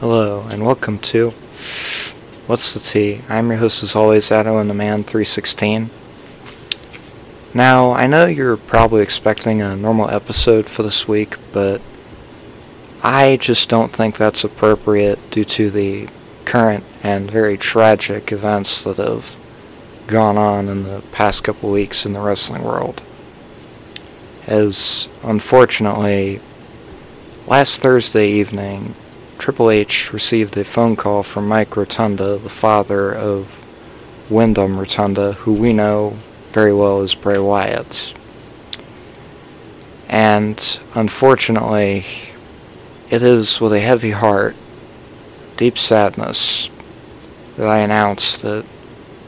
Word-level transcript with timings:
Hello, 0.00 0.46
and 0.50 0.62
welcome 0.62 0.98
to 0.98 1.30
What's 2.46 2.74
the 2.74 2.80
Tea? 2.80 3.22
I'm 3.30 3.48
your 3.48 3.56
host, 3.56 3.82
as 3.82 3.96
always, 3.96 4.28
Addo 4.28 4.60
and 4.60 4.68
the 4.68 4.74
Man 4.74 5.04
316. 5.04 5.88
Now, 7.54 7.92
I 7.92 8.06
know 8.06 8.26
you're 8.26 8.58
probably 8.58 9.02
expecting 9.02 9.62
a 9.62 9.74
normal 9.74 10.10
episode 10.10 10.68
for 10.68 10.82
this 10.82 11.08
week, 11.08 11.36
but 11.50 11.80
I 13.02 13.38
just 13.38 13.70
don't 13.70 13.90
think 13.90 14.18
that's 14.18 14.44
appropriate 14.44 15.30
due 15.30 15.46
to 15.46 15.70
the 15.70 16.10
current 16.44 16.84
and 17.02 17.30
very 17.30 17.56
tragic 17.56 18.30
events 18.30 18.84
that 18.84 18.98
have 18.98 19.34
gone 20.08 20.36
on 20.36 20.68
in 20.68 20.82
the 20.82 21.02
past 21.10 21.42
couple 21.42 21.70
weeks 21.70 22.04
in 22.04 22.12
the 22.12 22.20
wrestling 22.20 22.64
world. 22.64 23.02
As 24.46 25.08
unfortunately, 25.22 26.42
last 27.46 27.80
Thursday 27.80 28.28
evening, 28.28 28.94
Triple 29.38 29.70
H 29.70 30.12
received 30.12 30.56
a 30.56 30.64
phone 30.64 30.96
call 30.96 31.22
from 31.22 31.46
Mike 31.46 31.76
Rotunda, 31.76 32.38
the 32.38 32.48
father 32.48 33.14
of 33.14 33.64
Wyndham 34.30 34.78
Rotunda, 34.78 35.34
who 35.34 35.52
we 35.52 35.72
know 35.72 36.18
very 36.52 36.72
well 36.72 37.00
as 37.00 37.14
Bray 37.14 37.38
Wyatt. 37.38 38.14
And 40.08 40.80
unfortunately, 40.94 42.04
it 43.10 43.22
is 43.22 43.60
with 43.60 43.72
a 43.72 43.80
heavy 43.80 44.10
heart, 44.10 44.56
deep 45.56 45.78
sadness, 45.78 46.70
that 47.56 47.68
I 47.68 47.78
announce 47.78 48.38
that 48.42 48.64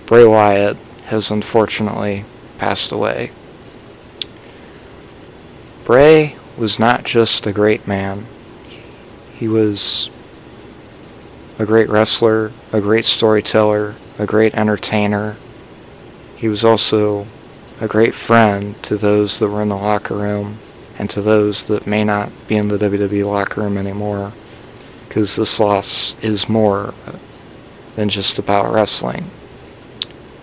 Bray 0.06 0.25
Wyatt 0.25 0.77
has 1.06 1.31
unfortunately 1.31 2.25
passed 2.59 2.93
away. 2.93 3.31
Bray 5.84 6.37
was 6.56 6.79
not 6.79 7.05
just 7.05 7.47
a 7.47 7.53
great 7.53 7.87
man 7.87 8.27
he 9.38 9.47
was 9.47 10.10
a 11.60 11.65
great 11.65 11.88
wrestler, 11.88 12.51
a 12.73 12.80
great 12.80 13.05
storyteller, 13.05 13.95
a 14.19 14.27
great 14.27 14.53
entertainer. 14.55 15.36
He 16.36 16.48
was 16.48 16.64
also 16.64 17.28
a 17.80 17.86
great 17.86 18.17
friend 18.17 18.80
to 18.83 18.97
those 18.97 19.39
that 19.39 19.48
were 19.48 19.62
in 19.62 19.69
the 19.69 19.77
locker 19.77 20.17
room 20.17 20.58
and 20.98 21.08
to 21.11 21.22
those 21.22 21.69
that 21.69 21.86
may 21.86 22.03
not 22.03 22.33
be 22.48 22.56
in 22.56 22.67
the 22.67 22.78
WWE 22.78 23.25
locker 23.27 23.61
room 23.61 23.78
anymore. 23.78 24.33
Because 25.06 25.36
this 25.36 25.61
loss 25.61 26.17
is 26.20 26.48
more 26.48 26.92
than 27.95 28.08
just 28.08 28.41
about 28.41 28.73
wrestling. 28.73 29.30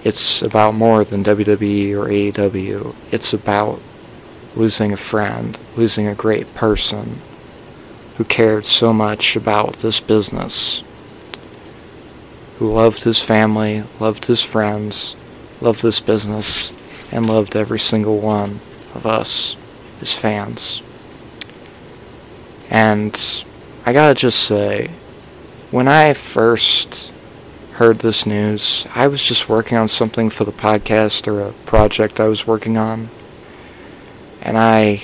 It's 0.06 0.42
about 0.42 0.74
more 0.74 1.04
than 1.04 1.24
WWE 1.24 1.94
or 1.96 2.08
AEW. 2.08 2.96
It's 3.12 3.34
about 3.34 3.82
losing 4.56 4.94
a 4.94 4.98
friend, 4.98 5.58
losing 5.76 6.08
a 6.08 6.16
great 6.16 6.56
person, 6.56 7.22
who 8.16 8.24
cared 8.24 8.66
so 8.66 8.94
much 8.94 9.36
about 9.36 9.78
this 9.78 10.00
business, 10.00 10.84
who 12.58 12.72
loved 12.72 13.04
his 13.04 13.20
family, 13.20 13.84
loved 14.00 14.26
his 14.26 14.42
friends, 14.42 15.16
loved 15.60 15.82
this 15.82 16.00
business, 16.00 16.72
and 17.12 17.28
loved 17.28 17.56
every 17.56 17.80
single 17.80 18.20
one 18.20 18.60
of 18.94 19.06
us, 19.06 19.56
his 20.00 20.14
fans. 20.14 20.82
And 22.70 23.44
I 23.86 23.94
gotta 23.94 24.16
just 24.16 24.40
say, 24.40 24.90
when 25.72 25.88
I 25.88 26.14
first 26.14 27.12
heard 27.74 28.00
this 28.00 28.26
news, 28.26 28.88
I 28.96 29.08
was 29.08 29.22
just 29.22 29.50
working 29.50 29.78
on 29.78 29.90
something 29.90 30.30
for 30.30 30.46
the 30.46 30.52
podcast 30.54 31.28
or 31.28 31.42
a 31.42 31.52
project 31.66 32.22
I 32.22 32.30
was 32.30 32.48
working 32.48 32.78
on. 32.78 33.10
And 34.42 34.58
I 34.58 35.02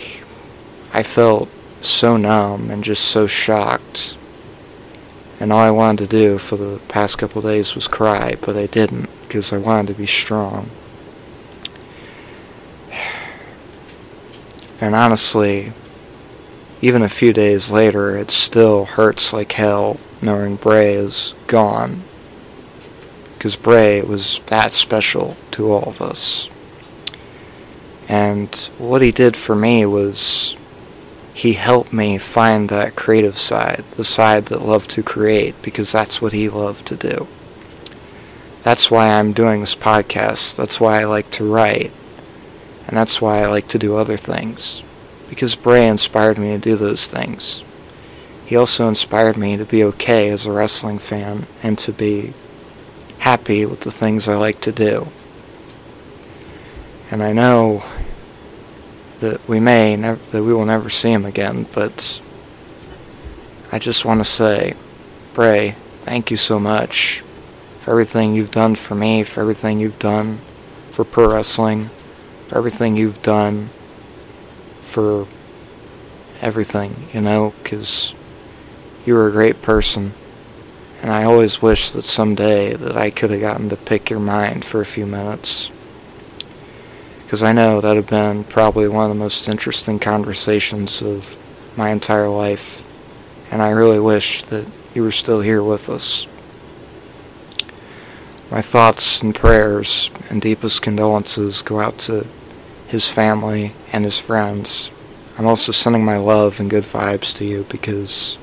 I 0.93 1.03
felt 1.03 1.49
so 1.81 2.17
numb 2.17 2.69
and 2.69 2.83
just 2.83 3.05
so 3.05 3.27
shocked. 3.27 4.17
And 5.39 5.51
all 5.51 5.59
I 5.59 5.71
wanted 5.71 6.09
to 6.09 6.17
do 6.17 6.37
for 6.37 6.55
the 6.55 6.79
past 6.87 7.17
couple 7.17 7.41
days 7.41 7.73
was 7.73 7.87
cry, 7.87 8.35
but 8.41 8.55
I 8.55 8.67
didn't 8.67 9.09
because 9.23 9.51
I 9.51 9.57
wanted 9.57 9.87
to 9.87 9.99
be 9.99 10.05
strong. 10.05 10.69
And 14.83 14.95
honestly, 14.95 15.73
even 16.81 17.03
a 17.03 17.09
few 17.09 17.33
days 17.33 17.69
later, 17.69 18.15
it 18.15 18.31
still 18.31 18.85
hurts 18.85 19.31
like 19.31 19.51
hell 19.51 19.99
knowing 20.21 20.55
Bray 20.55 20.95
is 20.95 21.35
gone. 21.45 22.01
Because 23.35 23.55
Bray 23.55 24.01
was 24.01 24.41
that 24.47 24.73
special 24.73 25.37
to 25.51 25.71
all 25.71 25.83
of 25.83 26.01
us. 26.01 26.49
And 28.07 28.53
what 28.79 29.03
he 29.03 29.11
did 29.11 29.37
for 29.37 29.55
me 29.55 29.85
was 29.85 30.55
he 31.41 31.53
helped 31.53 31.91
me 31.91 32.19
find 32.19 32.69
that 32.69 32.95
creative 32.95 33.35
side, 33.35 33.83
the 33.97 34.05
side 34.05 34.45
that 34.45 34.61
loved 34.61 34.91
to 34.91 35.01
create, 35.01 35.59
because 35.63 35.91
that's 35.91 36.21
what 36.21 36.33
he 36.33 36.47
loved 36.47 36.85
to 36.85 36.95
do. 36.95 37.27
That's 38.61 38.91
why 38.91 39.07
I'm 39.09 39.33
doing 39.33 39.59
this 39.59 39.73
podcast. 39.73 40.55
That's 40.55 40.79
why 40.79 41.01
I 41.01 41.05
like 41.05 41.31
to 41.31 41.51
write. 41.51 41.91
And 42.85 42.95
that's 42.95 43.19
why 43.19 43.41
I 43.41 43.47
like 43.47 43.67
to 43.69 43.79
do 43.79 43.95
other 43.95 44.17
things. 44.17 44.83
Because 45.29 45.55
Bray 45.55 45.87
inspired 45.87 46.37
me 46.37 46.51
to 46.51 46.59
do 46.59 46.75
those 46.75 47.07
things. 47.07 47.63
He 48.45 48.55
also 48.55 48.87
inspired 48.87 49.35
me 49.35 49.57
to 49.57 49.65
be 49.65 49.83
okay 49.85 50.29
as 50.29 50.45
a 50.45 50.51
wrestling 50.51 50.99
fan 50.99 51.47
and 51.63 51.75
to 51.79 51.91
be 51.91 52.35
happy 53.17 53.65
with 53.65 53.79
the 53.79 53.89
things 53.89 54.27
I 54.27 54.35
like 54.35 54.61
to 54.61 54.71
do. 54.71 55.07
And 57.09 57.23
I 57.23 57.33
know 57.33 57.83
that 59.21 59.47
we 59.47 59.59
may 59.59 59.95
never, 59.95 60.19
that 60.31 60.43
we 60.43 60.53
will 60.53 60.65
never 60.65 60.89
see 60.89 61.11
him 61.11 61.25
again, 61.25 61.67
but 61.71 62.19
I 63.71 63.79
just 63.79 64.03
want 64.03 64.19
to 64.19 64.25
say, 64.25 64.73
Bray, 65.33 65.75
thank 66.01 66.29
you 66.29 66.37
so 66.37 66.59
much 66.59 67.23
for 67.79 67.91
everything 67.91 68.35
you've 68.35 68.51
done 68.51 68.75
for 68.75 68.95
me, 68.95 69.23
for 69.23 69.41
everything 69.41 69.79
you've 69.79 69.99
done 69.99 70.39
for 70.91 71.05
pro 71.05 71.33
wrestling, 71.33 71.89
for 72.47 72.57
everything 72.57 72.97
you've 72.97 73.21
done 73.21 73.69
for 74.81 75.27
everything, 76.41 77.07
you 77.13 77.21
know, 77.21 77.53
because 77.63 78.13
you 79.05 79.13
were 79.13 79.27
a 79.27 79.31
great 79.31 79.61
person. 79.61 80.13
And 81.01 81.11
I 81.11 81.23
always 81.23 81.61
wish 81.61 81.91
that 81.91 82.05
someday 82.05 82.73
that 82.73 82.97
I 82.97 83.09
could 83.09 83.31
have 83.31 83.39
gotten 83.39 83.69
to 83.69 83.77
pick 83.77 84.09
your 84.09 84.19
mind 84.19 84.65
for 84.65 84.81
a 84.81 84.85
few 84.85 85.05
minutes 85.05 85.71
because 87.31 87.43
I 87.43 87.53
know 87.53 87.79
that 87.79 87.95
have 87.95 88.07
been 88.07 88.43
probably 88.43 88.89
one 88.89 89.09
of 89.09 89.15
the 89.15 89.23
most 89.23 89.47
interesting 89.47 89.99
conversations 89.99 91.01
of 91.01 91.37
my 91.77 91.91
entire 91.91 92.27
life, 92.27 92.83
and 93.49 93.61
I 93.61 93.69
really 93.69 94.01
wish 94.01 94.43
that 94.43 94.67
you 94.93 95.01
were 95.01 95.13
still 95.13 95.39
here 95.39 95.63
with 95.63 95.89
us. 95.89 96.27
My 98.51 98.61
thoughts 98.61 99.21
and 99.21 99.33
prayers 99.33 100.11
and 100.29 100.41
deepest 100.41 100.81
condolences 100.81 101.61
go 101.61 101.79
out 101.79 101.99
to 101.99 102.27
his 102.87 103.07
family 103.07 103.75
and 103.93 104.03
his 104.03 104.19
friends. 104.19 104.91
I'm 105.37 105.47
also 105.47 105.71
sending 105.71 106.03
my 106.03 106.17
love 106.17 106.59
and 106.59 106.69
good 106.69 106.83
vibes 106.83 107.33
to 107.35 107.45
you 107.45 107.65
because 107.69 108.37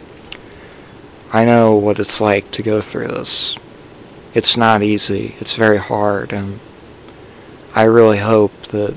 I 1.30 1.44
know 1.44 1.76
what 1.76 1.98
it's 1.98 2.22
like 2.22 2.50
to 2.52 2.62
go 2.62 2.80
through 2.80 3.08
this. 3.08 3.58
It's 4.32 4.56
not 4.56 4.82
easy, 4.82 5.34
it's 5.40 5.56
very 5.56 5.76
hard, 5.76 6.32
and 6.32 6.58
I 7.78 7.84
really 7.84 8.18
hope 8.18 8.60
that 8.72 8.96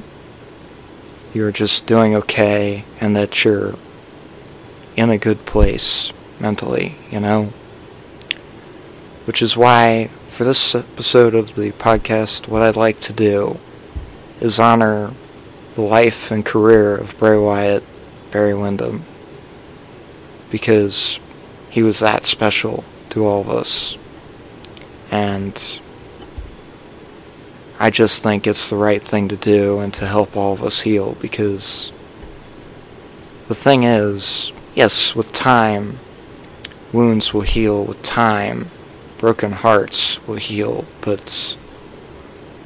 you're 1.35 1.51
just 1.51 1.85
doing 1.85 2.15
okay 2.15 2.83
and 2.99 3.15
that 3.15 3.45
you're 3.45 3.75
in 4.95 5.11
a 5.11 5.19
good 5.19 5.45
place 5.45 6.11
mentally, 6.39 6.95
you 7.11 7.19
know? 7.19 7.53
Which 9.25 9.43
is 9.43 9.55
why, 9.55 10.09
for 10.31 10.45
this 10.45 10.73
episode 10.73 11.35
of 11.35 11.53
the 11.53 11.73
podcast, 11.73 12.47
what 12.47 12.63
I'd 12.63 12.75
like 12.75 12.99
to 13.01 13.13
do 13.13 13.59
is 14.39 14.59
honor 14.59 15.13
the 15.75 15.81
life 15.81 16.31
and 16.31 16.43
career 16.43 16.95
of 16.95 17.15
Bray 17.19 17.37
Wyatt, 17.37 17.83
Barry 18.31 18.55
Windham, 18.55 19.05
because 20.49 21.19
he 21.69 21.83
was 21.83 21.99
that 21.99 22.25
special 22.25 22.83
to 23.11 23.27
all 23.27 23.41
of 23.41 23.49
us. 23.51 23.95
And 25.11 25.79
I 27.81 27.89
just 27.89 28.21
think 28.21 28.45
it's 28.45 28.69
the 28.69 28.75
right 28.75 29.01
thing 29.01 29.27
to 29.29 29.35
do 29.35 29.79
and 29.79 29.91
to 29.95 30.05
help 30.05 30.37
all 30.37 30.53
of 30.53 30.61
us 30.61 30.81
heal 30.81 31.17
because 31.19 31.91
the 33.47 33.55
thing 33.55 33.85
is, 33.85 34.51
yes, 34.75 35.15
with 35.15 35.31
time, 35.31 35.97
wounds 36.93 37.33
will 37.33 37.41
heal 37.41 37.83
with 37.83 38.03
time, 38.03 38.69
broken 39.17 39.53
hearts 39.53 40.25
will 40.27 40.35
heal, 40.35 40.85
but 41.01 41.57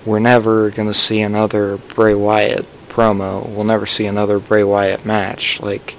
we're 0.06 0.20
never 0.20 0.70
going 0.70 0.90
to 0.90 0.94
see 0.94 1.22
another 1.22 1.78
Bray 1.78 2.14
Wyatt 2.14 2.66
promo. 2.90 3.48
We'll 3.48 3.64
never 3.64 3.86
see 3.86 4.08
another 4.08 4.38
Bray 4.38 4.66
Wyatt 4.66 5.06
match. 5.06 5.62
Like, 5.62 5.96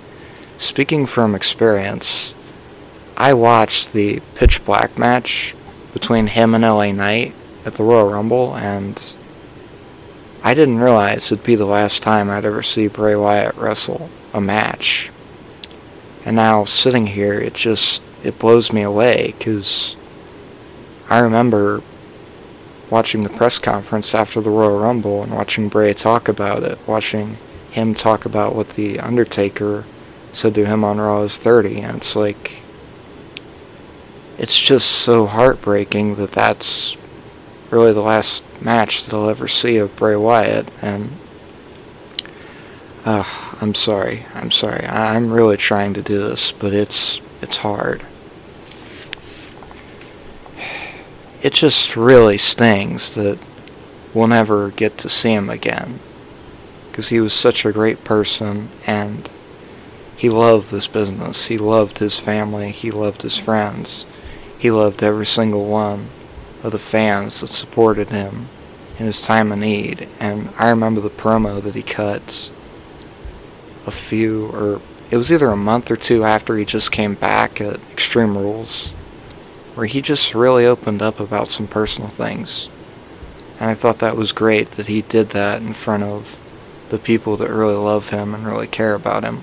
speaking 0.58 1.06
from 1.06 1.34
experience, 1.34 2.34
I 3.16 3.32
watched 3.32 3.94
the 3.94 4.20
Pitch 4.34 4.62
Black 4.66 4.98
match 4.98 5.54
between 5.94 6.26
him 6.26 6.54
and 6.54 6.62
LA 6.62 6.92
Knight 6.92 7.34
at 7.66 7.74
the 7.74 7.82
Royal 7.82 8.08
Rumble, 8.08 8.54
and 8.56 9.12
I 10.42 10.54
didn't 10.54 10.78
realize 10.78 11.32
it'd 11.32 11.44
be 11.44 11.56
the 11.56 11.66
last 11.66 12.00
time 12.00 12.30
I'd 12.30 12.44
ever 12.44 12.62
see 12.62 12.86
Bray 12.86 13.16
Wyatt 13.16 13.56
wrestle 13.56 14.08
a 14.32 14.40
match. 14.40 15.10
And 16.24 16.36
now, 16.36 16.64
sitting 16.64 17.08
here, 17.08 17.34
it 17.34 17.54
just 17.54 18.02
it 18.22 18.38
blows 18.38 18.72
me 18.72 18.82
away 18.82 19.34
because 19.36 19.96
I 21.08 21.18
remember 21.18 21.82
watching 22.88 23.24
the 23.24 23.28
press 23.28 23.58
conference 23.58 24.14
after 24.14 24.40
the 24.40 24.50
Royal 24.50 24.78
Rumble 24.78 25.24
and 25.24 25.34
watching 25.34 25.68
Bray 25.68 25.92
talk 25.92 26.28
about 26.28 26.62
it, 26.62 26.78
watching 26.86 27.36
him 27.72 27.94
talk 27.94 28.24
about 28.24 28.54
what 28.54 28.70
the 28.70 29.00
Undertaker 29.00 29.84
said 30.30 30.54
to 30.54 30.66
him 30.66 30.84
on 30.84 30.98
Raw 30.98 31.22
is 31.22 31.36
30, 31.36 31.80
and 31.80 31.96
it's 31.96 32.14
like, 32.14 32.62
it's 34.38 34.58
just 34.58 34.88
so 34.88 35.26
heartbreaking 35.26 36.14
that 36.16 36.32
that's 36.32 36.96
really 37.70 37.92
the 37.92 38.00
last 38.00 38.44
match 38.60 39.04
that 39.04 39.14
I'll 39.14 39.28
ever 39.28 39.48
see 39.48 39.76
of 39.78 39.96
Bray 39.96 40.16
Wyatt, 40.16 40.68
and 40.82 41.10
uh, 43.04 43.24
I'm 43.60 43.74
sorry, 43.74 44.26
I'm 44.34 44.50
sorry, 44.50 44.84
I'm 44.86 45.32
really 45.32 45.56
trying 45.56 45.94
to 45.94 46.02
do 46.02 46.18
this, 46.18 46.52
but 46.52 46.72
it's 46.72 47.20
it's 47.42 47.58
hard. 47.58 48.04
It 51.42 51.52
just 51.52 51.96
really 51.96 52.38
stings 52.38 53.14
that 53.14 53.38
we'll 54.14 54.26
never 54.26 54.70
get 54.70 54.98
to 54.98 55.08
see 55.08 55.32
him 55.32 55.50
again, 55.50 56.00
because 56.90 57.08
he 57.08 57.20
was 57.20 57.32
such 57.32 57.64
a 57.64 57.72
great 57.72 58.04
person, 58.04 58.70
and 58.86 59.30
he 60.16 60.30
loved 60.30 60.70
this 60.70 60.86
business, 60.86 61.46
he 61.46 61.58
loved 61.58 61.98
his 61.98 62.18
family, 62.18 62.70
he 62.70 62.90
loved 62.90 63.22
his 63.22 63.36
friends. 63.36 64.06
He 64.58 64.70
loved 64.70 65.02
every 65.02 65.26
single 65.26 65.66
one 65.66 66.08
of 66.66 66.72
the 66.72 66.78
fans 66.78 67.40
that 67.40 67.46
supported 67.46 68.08
him 68.08 68.48
in 68.98 69.06
his 69.06 69.22
time 69.22 69.52
of 69.52 69.58
need. 69.58 70.08
And 70.18 70.50
I 70.58 70.68
remember 70.68 71.00
the 71.00 71.10
promo 71.10 71.62
that 71.62 71.74
he 71.74 71.82
cut 71.82 72.50
a 73.86 73.90
few, 73.90 74.46
or 74.48 74.80
it 75.10 75.16
was 75.16 75.30
either 75.30 75.48
a 75.48 75.56
month 75.56 75.90
or 75.90 75.96
two 75.96 76.24
after 76.24 76.56
he 76.56 76.64
just 76.64 76.90
came 76.90 77.14
back 77.14 77.60
at 77.60 77.80
Extreme 77.92 78.36
Rules, 78.36 78.88
where 79.74 79.86
he 79.86 80.02
just 80.02 80.34
really 80.34 80.66
opened 80.66 81.02
up 81.02 81.20
about 81.20 81.48
some 81.48 81.68
personal 81.68 82.08
things. 82.08 82.68
And 83.60 83.70
I 83.70 83.74
thought 83.74 84.00
that 84.00 84.16
was 84.16 84.32
great 84.32 84.72
that 84.72 84.88
he 84.88 85.02
did 85.02 85.30
that 85.30 85.62
in 85.62 85.72
front 85.72 86.02
of 86.02 86.40
the 86.88 86.98
people 86.98 87.36
that 87.36 87.50
really 87.50 87.74
love 87.74 88.10
him 88.10 88.34
and 88.34 88.44
really 88.46 88.66
care 88.66 88.94
about 88.94 89.22
him. 89.24 89.42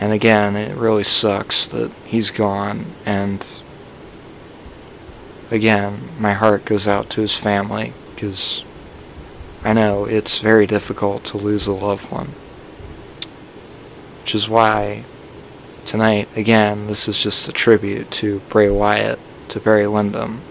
And 0.00 0.12
again, 0.12 0.54
it 0.54 0.76
really 0.76 1.04
sucks 1.04 1.66
that 1.68 1.90
he's 2.04 2.30
gone. 2.30 2.86
And 3.04 3.46
again, 5.50 6.08
my 6.18 6.32
heart 6.32 6.64
goes 6.64 6.86
out 6.86 7.10
to 7.10 7.20
his 7.20 7.36
family 7.36 7.92
because 8.14 8.64
I 9.62 9.72
know 9.72 10.04
it's 10.04 10.38
very 10.40 10.66
difficult 10.66 11.24
to 11.24 11.38
lose 11.38 11.66
a 11.66 11.72
loved 11.72 12.10
one. 12.10 12.34
Which 14.20 14.34
is 14.34 14.48
why 14.48 15.04
tonight, 15.84 16.28
again, 16.36 16.86
this 16.86 17.08
is 17.08 17.18
just 17.18 17.48
a 17.48 17.52
tribute 17.52 18.10
to 18.12 18.40
Bray 18.48 18.68
Wyatt, 18.68 19.18
to 19.48 19.60
Barry 19.60 19.88
Windham, 19.88 20.42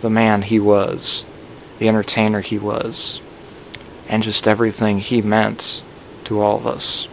the 0.00 0.10
man 0.10 0.42
he 0.42 0.60
was, 0.60 1.26
the 1.78 1.88
entertainer 1.88 2.40
he 2.40 2.58
was, 2.58 3.20
and 4.08 4.22
just 4.22 4.46
everything 4.46 5.00
he 5.00 5.20
meant 5.20 5.82
to 6.24 6.40
all 6.40 6.56
of 6.56 6.66
us 6.66 7.08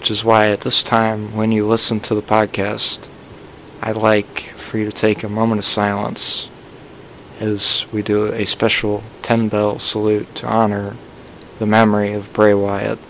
which 0.00 0.10
is 0.10 0.24
why 0.24 0.48
at 0.48 0.62
this 0.62 0.82
time, 0.82 1.36
when 1.36 1.52
you 1.52 1.66
listen 1.66 2.00
to 2.00 2.14
the 2.14 2.22
podcast, 2.22 3.06
I'd 3.82 3.98
like 3.98 4.49
for 4.70 4.78
you 4.78 4.84
to 4.84 4.92
take 4.92 5.24
a 5.24 5.28
moment 5.28 5.58
of 5.58 5.64
silence 5.64 6.48
as 7.40 7.84
we 7.92 8.02
do 8.02 8.26
a 8.26 8.46
special 8.46 9.02
10 9.22 9.48
bell 9.48 9.80
salute 9.80 10.32
to 10.36 10.46
honor 10.46 10.96
the 11.58 11.66
memory 11.66 12.12
of 12.12 12.32
Bray 12.32 12.54
Wyatt. 12.54 13.00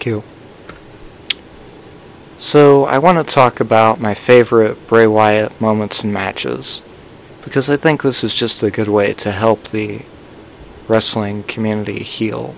Thank 0.00 0.06
you. 0.06 0.22
So, 2.38 2.86
I 2.86 2.96
want 2.96 3.18
to 3.18 3.34
talk 3.34 3.60
about 3.60 4.00
my 4.00 4.14
favorite 4.14 4.86
Bray 4.86 5.06
Wyatt 5.06 5.60
moments 5.60 6.02
and 6.02 6.10
matches, 6.10 6.80
because 7.44 7.68
I 7.68 7.76
think 7.76 8.02
this 8.02 8.24
is 8.24 8.32
just 8.32 8.62
a 8.62 8.70
good 8.70 8.88
way 8.88 9.12
to 9.12 9.30
help 9.30 9.68
the 9.68 10.00
wrestling 10.88 11.42
community 11.42 12.02
heal. 12.02 12.54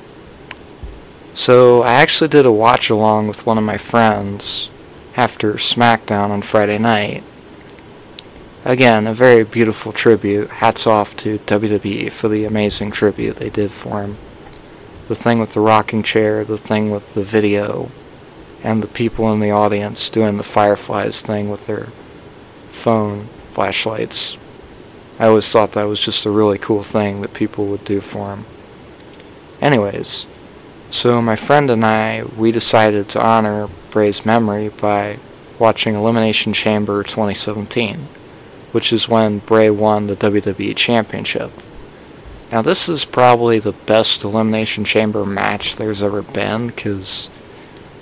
So, 1.35 1.83
I 1.83 1.95
actually 1.95 2.29
did 2.29 2.47
a 2.47 2.53
watch 2.53 2.91
along 2.91 3.27
with 3.27 3.45
one 3.45 3.59
of 3.59 3.65
my 3.65 3.77
friends 3.77 4.71
after 5.17 5.55
SmackDown 5.55 6.31
on 6.31 6.43
Friday 6.43 6.79
night. 6.79 7.25
Again, 8.65 9.09
a 9.09 9.15
very 9.15 9.43
beautiful 9.43 9.93
tribute. 9.93 10.49
Hats 10.49 10.87
off 10.87 11.17
to 11.17 11.41
WWE 11.41 12.13
for 12.13 12.29
the 12.29 12.45
amazing 12.45 12.93
tribute 12.93 13.39
they 13.39 13.51
did 13.51 13.73
for 13.73 14.03
him 14.03 14.17
the 15.13 15.23
thing 15.23 15.39
with 15.39 15.53
the 15.53 15.61
rocking 15.61 16.03
chair, 16.03 16.43
the 16.43 16.57
thing 16.57 16.91
with 16.91 17.13
the 17.13 17.23
video, 17.23 17.91
and 18.63 18.83
the 18.83 18.89
people 18.89 19.31
in 19.31 19.41
the 19.41 19.51
audience 19.51 20.09
doing 20.09 20.39
the 20.39 20.43
Fireflies 20.43 21.21
thing 21.21 21.51
with 21.51 21.67
their 21.67 21.89
phone 22.71 23.29
flashlights. 23.51 24.39
I 25.19 25.27
always 25.27 25.47
thought 25.47 25.73
that 25.73 25.83
was 25.83 26.01
just 26.01 26.25
a 26.25 26.31
really 26.31 26.57
cool 26.57 26.83
thing 26.83 27.21
that 27.21 27.35
people 27.35 27.67
would 27.67 27.85
do 27.85 28.01
for 28.01 28.31
him. 28.33 28.47
Anyways, 29.61 30.27
so 30.89 31.21
my 31.21 31.37
friend 31.37 31.69
and 31.69 31.85
I, 31.85 32.25
we 32.39 32.51
decided 32.51 33.11
to 33.11 33.23
honor 33.23 33.69
Bray's 33.91 34.25
memory 34.25 34.71
by 34.71 35.19
watching 35.59 35.95
Elimination 35.95 36.55
Chamber 36.55 37.03
2017, 37.03 38.09
which 38.73 38.95
is 38.95 39.11
when 39.11 39.41
Bray 39.41 39.69
won 39.69 40.07
the 40.07 40.17
WWE 40.17 40.75
Championship. 40.75 41.53
Now, 42.53 42.61
this 42.61 42.87
is 42.87 43.07
probably 43.07 43.59
the 43.59 43.73
best 43.73 44.25
Elimination 44.25 44.85
Chamber 44.85 45.25
match 45.25 45.77
there's 45.77 46.03
ever 46.03 46.21
been 46.21 46.67
because 46.67 47.31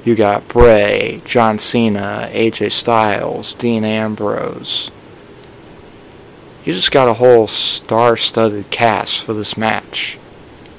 you 0.05 0.17
got 0.17 0.49
Bray, 0.49 1.23
John 1.25 1.57
Cena, 1.61 2.29
AJ 2.33 2.73
Styles, 2.73 3.55
Dean 3.55 3.85
Ambrose. 3.85 4.91
You 6.65 6.73
just 6.73 6.91
got 6.91 7.09
a 7.09 7.15
whole 7.15 7.47
star 7.47 8.17
studded 8.17 8.73
cast 8.73 9.23
for 9.23 9.35
this 9.35 9.57
match. 9.57 10.19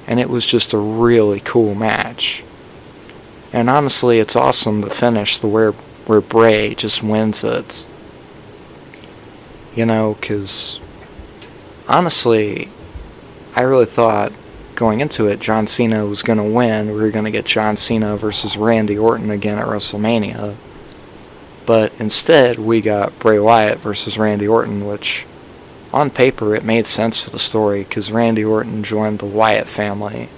And 0.05 0.19
it 0.19 0.29
was 0.29 0.45
just 0.45 0.73
a 0.73 0.77
really 0.77 1.39
cool 1.39 1.73
match. 1.73 2.43
And 3.53 3.69
honestly, 3.69 4.19
it's 4.19 4.35
awesome 4.35 4.81
to 4.81 4.89
finish 4.89 5.37
the 5.37 5.47
where, 5.47 5.71
where 6.07 6.19
Bray 6.19 6.75
just 6.75 7.01
wins 7.01 7.41
it. 7.45 7.85
You 9.73 9.85
know, 9.85 10.17
because 10.19 10.81
honestly, 11.87 12.69
I 13.55 13.61
really 13.61 13.85
thought 13.85 14.31
going 14.75 15.01
into 15.01 15.27
it, 15.27 15.39
John 15.39 15.67
Cena 15.67 16.05
was 16.05 16.23
going 16.23 16.37
to 16.37 16.43
win. 16.43 16.91
We 16.91 17.01
were 17.01 17.11
going 17.11 17.25
to 17.25 17.31
get 17.31 17.45
John 17.45 17.77
Cena 17.77 18.17
versus 18.17 18.57
Randy 18.57 18.97
Orton 18.97 19.29
again 19.29 19.59
at 19.59 19.67
WrestleMania. 19.67 20.55
But 21.65 21.93
instead, 21.99 22.59
we 22.59 22.81
got 22.81 23.17
Bray 23.19 23.39
Wyatt 23.39 23.79
versus 23.79 24.17
Randy 24.17 24.47
Orton, 24.47 24.87
which 24.87 25.25
on 25.93 26.09
paper 26.09 26.55
it 26.55 26.63
made 26.63 26.87
sense 26.87 27.21
for 27.21 27.29
the 27.29 27.39
story 27.39 27.83
because 27.83 28.11
Randy 28.11 28.43
Orton 28.43 28.83
joined 28.83 29.19
the 29.19 29.25
Wyatt 29.25 29.67
family, 29.67 30.29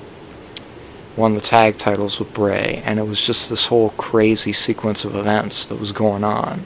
won 1.16 1.36
the 1.36 1.42
tag 1.42 1.78
titles 1.78 2.20
with 2.20 2.34
Bray, 2.34 2.82
and 2.86 3.00
it 3.00 3.08
was 3.08 3.26
just 3.26 3.50
this 3.50 3.68
whole 3.68 3.92
crazy 3.92 4.52
sequence 4.52 5.06
of 5.06 5.16
events 5.16 5.66
that 5.68 5.80
was 5.80 5.92
going 5.92 6.24
on. 6.24 6.64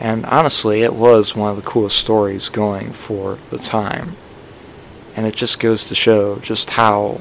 And 0.00 0.24
honestly, 0.26 0.82
it 0.82 0.94
was 0.94 1.34
one 1.34 1.50
of 1.50 1.56
the 1.56 1.68
coolest 1.68 1.98
stories 1.98 2.48
going 2.48 2.92
for 2.92 3.38
the 3.50 3.58
time. 3.58 4.16
And 5.16 5.26
it 5.26 5.34
just 5.34 5.58
goes 5.58 5.88
to 5.88 5.94
show 5.94 6.38
just 6.38 6.70
how 6.70 7.20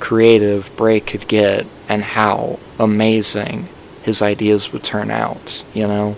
creative 0.00 0.70
Bray 0.76 1.00
could 1.00 1.26
get 1.28 1.66
and 1.88 2.02
how 2.02 2.58
amazing 2.78 3.68
his 4.02 4.20
ideas 4.20 4.72
would 4.72 4.82
turn 4.82 5.10
out, 5.10 5.64
you 5.72 5.86
know? 5.86 6.16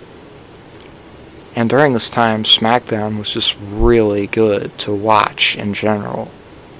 And 1.54 1.70
during 1.70 1.92
this 1.92 2.10
time, 2.10 2.42
SmackDown 2.44 3.18
was 3.18 3.30
just 3.30 3.56
really 3.60 4.26
good 4.26 4.76
to 4.78 4.92
watch 4.92 5.56
in 5.56 5.74
general. 5.74 6.30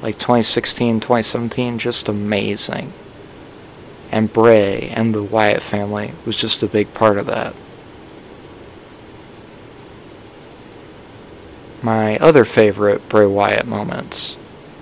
Like 0.02 0.18
2016, 0.18 1.00
2017, 1.00 1.78
just 1.78 2.08
amazing. 2.08 2.92
and 4.10 4.32
Bray 4.32 4.90
and 4.94 5.12
the 5.14 5.22
Wyatt 5.24 5.62
family 5.62 6.12
was 6.24 6.36
just 6.36 6.62
a 6.62 6.68
big 6.68 6.94
part 6.94 7.18
of 7.18 7.26
that. 7.26 7.54
My 11.84 12.16
other 12.16 12.46
favorite 12.46 13.10
Bray 13.10 13.26
Wyatt 13.26 13.66
moments, 13.66 14.38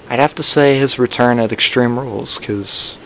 I'd 0.09 0.21
have 0.21 0.37
to 0.37 0.43
say 0.45 0.79
his 0.79 1.01
return 1.01 1.41
at 1.41 1.51
Extreme 1.51 1.99
Rules, 1.99 2.39
because 2.39 2.97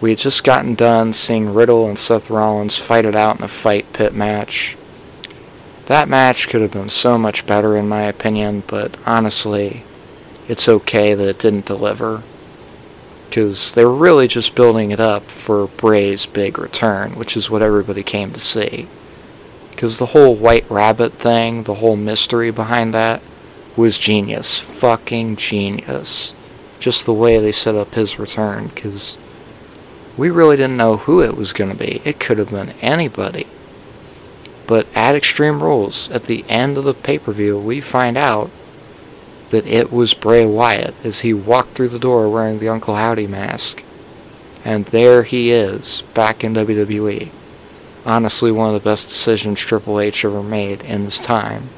we 0.00 0.10
had 0.10 0.18
just 0.18 0.42
gotten 0.42 0.74
done 0.74 1.12
seeing 1.12 1.54
Riddle 1.54 1.86
and 1.86 1.96
Seth 1.96 2.30
Rollins 2.30 2.76
fight 2.76 3.06
it 3.06 3.14
out 3.14 3.38
in 3.38 3.44
a 3.44 3.48
fight 3.48 3.92
pit 3.92 4.12
match. 4.12 4.76
That 5.86 6.08
match 6.08 6.48
could 6.48 6.62
have 6.62 6.72
been 6.72 6.88
so 6.88 7.16
much 7.16 7.46
better, 7.46 7.76
in 7.76 7.88
my 7.88 8.02
opinion, 8.02 8.64
but 8.66 8.96
honestly, 9.06 9.84
it's 10.48 10.68
okay 10.68 11.14
that 11.14 11.28
it 11.28 11.38
didn't 11.38 11.66
deliver 11.66 12.24
because 13.28 13.72
they 13.74 13.84
were 13.84 13.94
really 13.94 14.26
just 14.26 14.56
building 14.56 14.90
it 14.90 14.98
up 14.98 15.30
for 15.30 15.68
Bray's 15.68 16.26
big 16.26 16.58
return, 16.58 17.14
which 17.14 17.36
is 17.36 17.48
what 17.48 17.62
everybody 17.62 18.02
came 18.02 18.32
to 18.32 18.40
see. 18.40 18.88
Because 19.72 19.98
the 19.98 20.06
whole 20.06 20.36
White 20.36 20.70
Rabbit 20.70 21.12
thing, 21.14 21.64
the 21.64 21.74
whole 21.74 21.96
mystery 21.96 22.52
behind 22.52 22.94
that, 22.94 23.20
was 23.76 23.98
genius. 23.98 24.58
Fucking 24.58 25.36
genius. 25.36 26.32
Just 26.78 27.04
the 27.04 27.12
way 27.12 27.38
they 27.38 27.52
set 27.52 27.74
up 27.74 27.94
his 27.94 28.18
return, 28.18 28.68
because 28.68 29.18
we 30.16 30.30
really 30.30 30.56
didn't 30.56 30.76
know 30.76 30.98
who 30.98 31.22
it 31.22 31.36
was 31.36 31.52
going 31.52 31.70
to 31.70 31.76
be. 31.76 32.00
It 32.04 32.20
could 32.20 32.38
have 32.38 32.50
been 32.50 32.70
anybody. 32.80 33.46
But 34.66 34.86
at 34.94 35.14
Extreme 35.14 35.62
Rules, 35.62 36.10
at 36.10 36.24
the 36.24 36.44
end 36.48 36.78
of 36.78 36.84
the 36.84 36.94
pay 36.94 37.18
per 37.18 37.32
view, 37.32 37.58
we 37.58 37.80
find 37.80 38.16
out 38.16 38.50
that 39.50 39.66
it 39.66 39.92
was 39.92 40.14
Bray 40.14 40.46
Wyatt 40.46 40.94
as 41.04 41.20
he 41.20 41.34
walked 41.34 41.74
through 41.74 41.88
the 41.88 41.98
door 41.98 42.30
wearing 42.30 42.58
the 42.58 42.68
Uncle 42.68 42.96
Howdy 42.96 43.26
mask. 43.26 43.82
And 44.64 44.86
there 44.86 45.24
he 45.24 45.50
is, 45.50 46.02
back 46.14 46.42
in 46.42 46.54
WWE. 46.54 47.30
Honestly, 48.04 48.50
one 48.50 48.68
of 48.68 48.74
the 48.74 48.88
best 48.88 49.08
decisions 49.08 49.60
Triple 49.60 50.00
H 50.00 50.24
ever 50.24 50.42
made 50.42 50.82
in 50.82 51.04
his 51.04 51.18
time 51.18 51.68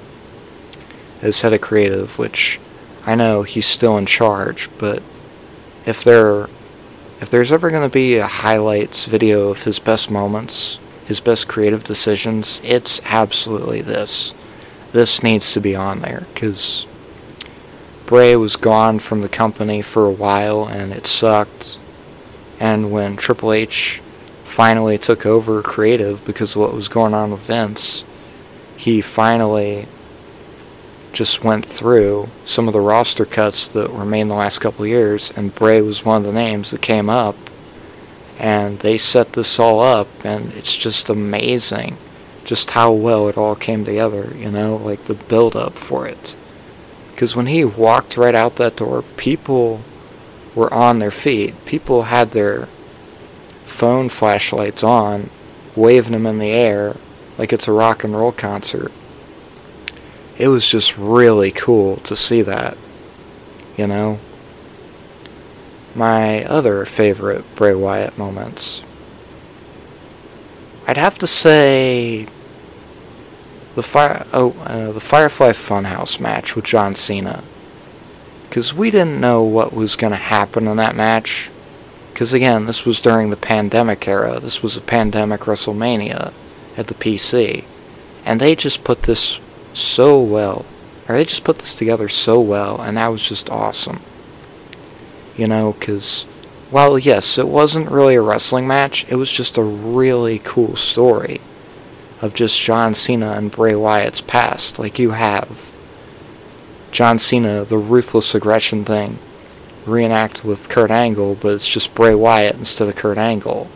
as 1.21 1.41
head 1.41 1.53
of 1.53 1.61
creative, 1.61 2.19
which 2.19 2.59
I 3.07 3.15
know 3.15 3.43
he's 3.43 3.67
still 3.67 3.99
in 3.99 4.07
charge, 4.07 4.71
but 4.79 5.03
if 5.85 6.03
there 6.03 6.49
if 7.21 7.31
there's 7.31 7.53
ever 7.53 7.71
going 7.71 7.83
to 7.83 7.93
be 7.93 8.17
a 8.17 8.27
highlights 8.27 9.05
video 9.05 9.49
of 9.49 9.63
his 9.63 9.79
best 9.79 10.11
moments, 10.11 10.79
his 11.07 11.21
best 11.21 11.47
creative 11.49 11.85
decisions, 11.85 12.61
it's 12.65 13.01
absolutely 13.05 13.81
this. 13.81 14.35
This 14.93 15.23
needs 15.23 15.53
to 15.53 15.61
be 15.61 15.75
on 15.75 16.01
there 16.01 16.27
cuz 16.35 16.87
Bray 18.07 18.37
was 18.37 18.57
gone 18.57 18.99
from 18.99 19.23
the 19.23 19.29
company 19.29 19.81
for 19.81 20.07
a 20.07 20.11
while 20.11 20.67
and 20.67 20.93
it 20.93 21.07
sucked. 21.07 21.79
And 22.61 22.91
when 22.91 23.17
Triple 23.17 23.53
H 23.53 24.01
finally 24.55 24.97
took 24.97 25.27
over 25.27 25.61
creative 25.63 26.25
because 26.25 26.53
of 26.53 26.61
what 26.61 26.73
was 26.73 26.87
going 26.87 27.13
on 27.13 27.33
with 27.33 27.41
Vince, 27.41 28.05
he 28.77 29.01
finally 29.01 29.89
just 31.13 31.43
went 31.43 31.67
through 31.67 32.29
some 32.45 32.69
of 32.69 32.73
the 32.73 32.81
roster 32.81 33.25
cuts 33.25 33.67
that 33.67 33.93
were 33.93 34.05
made 34.05 34.21
in 34.21 34.29
the 34.29 34.35
last 34.35 34.61
couple 34.61 34.87
years, 34.87 35.33
and 35.35 35.53
Bray 35.57 35.81
was 35.81 36.05
one 36.05 36.19
of 36.19 36.25
the 36.25 36.33
names 36.33 36.71
that 36.71 36.81
came 36.81 37.11
up. 37.11 37.35
And 38.39 38.79
they 38.79 38.97
set 38.97 39.33
this 39.33 39.59
all 39.59 39.81
up, 39.81 40.09
and 40.25 40.53
it's 40.53 40.77
just 40.77 41.09
amazing 41.09 41.97
just 42.45 42.71
how 42.71 42.93
well 42.93 43.27
it 43.29 43.37
all 43.37 43.57
came 43.57 43.85
together, 43.85 44.33
you 44.37 44.53
know, 44.53 44.77
like 44.77 45.07
the 45.07 45.15
build 45.15 45.57
up 45.57 45.77
for 45.77 46.07
it. 46.07 46.37
Because 47.11 47.35
when 47.35 47.47
he 47.47 47.65
walked 47.65 48.17
right 48.17 48.35
out 48.37 48.55
that 48.57 48.77
door, 48.77 49.03
people 49.17 49.81
were 50.55 50.73
on 50.73 51.01
their 51.01 51.11
feet. 51.11 51.65
People 51.65 52.05
had 52.05 52.31
their 52.31 52.69
phone 53.65 54.09
flashlights 54.09 54.83
on, 54.83 55.31
waving 55.75 56.13
them 56.13 56.27
in 56.27 56.39
the 56.39 56.51
air 56.51 56.97
like 57.39 57.53
it's 57.53 57.69
a 57.69 57.73
rock 57.73 58.05
and 58.05 58.17
roll 58.17 58.33
concert. 58.33 58.93
It 60.39 60.49
was 60.49 60.67
just 60.67 60.97
really 60.97 61.51
cool 61.51 61.97
to 61.99 62.17
see 62.17 62.43
that, 62.43 62.77
you 63.77 63.87
know. 63.87 64.19
My 65.95 66.45
other 66.45 66.85
favorite 66.85 67.45
Bray 67.55 67.75
Wyatt 67.75 68.19
moments. 68.19 68.83
I'd 70.87 70.97
have 70.97 71.19
to 71.19 71.27
say 71.27 72.27
the 73.75 73.83
fire 73.83 74.27
oh 74.33 74.53
uh, 74.61 74.93
the 74.93 75.01
Firefly 75.01 75.53
Funhouse 75.53 76.21
match 76.21 76.57
with 76.57 76.65
John 76.65 76.95
Cena. 76.95 77.45
Because 78.49 78.75
we 78.75 78.91
didn't 78.91 79.21
know 79.21 79.43
what 79.43 79.73
was 79.73 79.97
going 79.97 80.13
to 80.13 80.17
happen 80.17 80.69
in 80.69 80.77
that 80.77 80.95
match. 80.95 81.51
Because 82.15 82.33
again, 82.33 82.67
this 82.67 82.85
was 82.87 83.01
during 83.01 83.31
the 83.31 83.37
pandemic 83.37 84.07
era. 84.07 84.39
This 84.39 84.63
was 84.63 84.77
a 84.77 84.81
pandemic 84.81 85.41
WrestleMania 85.43 86.33
at 86.77 86.87
the 86.87 86.95
PC. 86.95 87.65
And 88.25 88.41
they 88.41 88.55
just 88.55 88.85
put 88.85 89.03
this 89.03 89.41
so 89.73 90.23
well. 90.23 90.65
Or 91.09 91.17
they 91.17 91.25
just 91.25 91.43
put 91.43 91.59
this 91.59 91.75
together 91.75 92.09
so 92.09 92.41
well, 92.41 92.81
and 92.81 92.97
that 92.97 93.09
was 93.09 93.29
just 93.29 93.51
awesome. 93.51 94.01
You 95.37 95.49
know, 95.49 95.73
because 95.73 96.25
well, 96.71 97.01
yes, 97.01 97.37
it 97.37 97.49
wasn't 97.49 97.91
really 97.91 98.15
a 98.15 98.23
wrestling 98.23 98.69
match, 98.69 99.05
it 99.09 99.17
was 99.17 99.31
just 99.31 99.59
a 99.59 99.63
really 99.63 100.39
cool 100.39 100.77
story 100.77 101.41
of 102.23 102.33
just 102.33 102.61
John 102.61 102.95
Cena 102.95 103.33
and 103.33 103.51
Bray 103.51 103.75
Wyatt's 103.75 104.21
past. 104.21 104.79
Like 104.79 105.01
you 105.01 105.11
have 105.11 105.73
John 106.93 107.19
Cena, 107.19 107.65
the 107.65 107.77
ruthless 107.77 108.37
aggression 108.37 108.85
thing, 108.85 109.19
reenact 109.87 110.45
with 110.45 110.69
Kurt 110.69 110.91
Angle, 110.91 111.37
but 111.37 111.55
it's 111.55 111.69
just 111.69 111.95
Bray 111.95 112.15
Wyatt 112.15 112.57
instead 112.57 112.89
of 112.89 112.97
Kurt 112.97 113.19
Angle. 113.19 113.69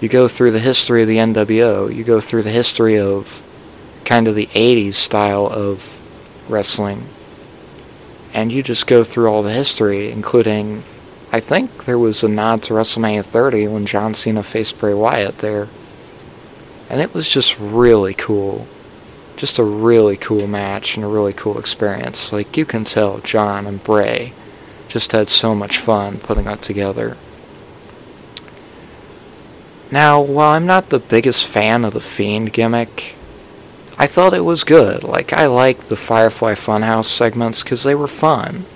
You 0.00 0.08
go 0.08 0.28
through 0.28 0.50
the 0.50 0.58
history 0.58 1.02
of 1.02 1.08
the 1.08 1.18
NWO, 1.18 1.94
you 1.94 2.04
go 2.04 2.20
through 2.20 2.42
the 2.42 2.50
history 2.50 2.98
of 2.98 3.42
kind 4.04 4.26
of 4.26 4.34
the 4.34 4.46
80s 4.48 4.94
style 4.94 5.46
of 5.46 5.98
wrestling, 6.48 7.08
and 8.34 8.50
you 8.50 8.62
just 8.62 8.86
go 8.86 9.04
through 9.04 9.28
all 9.28 9.42
the 9.42 9.52
history, 9.52 10.10
including, 10.10 10.82
I 11.30 11.40
think 11.40 11.84
there 11.84 11.98
was 11.98 12.22
a 12.22 12.28
nod 12.28 12.62
to 12.64 12.74
WrestleMania 12.74 13.24
30 13.24 13.68
when 13.68 13.86
John 13.86 14.14
Cena 14.14 14.42
faced 14.42 14.78
Bray 14.78 14.94
Wyatt 14.94 15.36
there. 15.36 15.68
And 16.90 17.00
it 17.00 17.14
was 17.14 17.28
just 17.28 17.58
really 17.58 18.14
cool. 18.14 18.66
Just 19.36 19.58
a 19.58 19.64
really 19.64 20.16
cool 20.16 20.46
match 20.46 20.96
and 20.96 21.04
a 21.04 21.08
really 21.08 21.32
cool 21.32 21.58
experience. 21.58 22.32
Like, 22.32 22.56
you 22.56 22.64
can 22.64 22.84
tell 22.84 23.18
John 23.20 23.66
and 23.66 23.82
Bray 23.82 24.34
just 24.92 25.12
had 25.12 25.26
so 25.30 25.54
much 25.54 25.78
fun 25.78 26.18
putting 26.18 26.44
that 26.44 26.60
together. 26.60 27.16
Now, 29.90 30.20
while 30.20 30.50
I'm 30.50 30.66
not 30.66 30.90
the 30.90 30.98
biggest 30.98 31.46
fan 31.46 31.84
of 31.86 31.94
the 31.94 32.00
Fiend 32.00 32.52
gimmick, 32.52 33.14
I 33.96 34.06
thought 34.06 34.34
it 34.34 34.44
was 34.44 34.64
good. 34.64 35.02
Like, 35.02 35.32
I 35.32 35.46
liked 35.46 35.88
the 35.88 35.96
Firefly 35.96 36.54
Funhouse 36.54 37.06
segments 37.06 37.62
because 37.62 37.84
they 37.84 37.94
were 37.94 38.08
fun. 38.08 38.66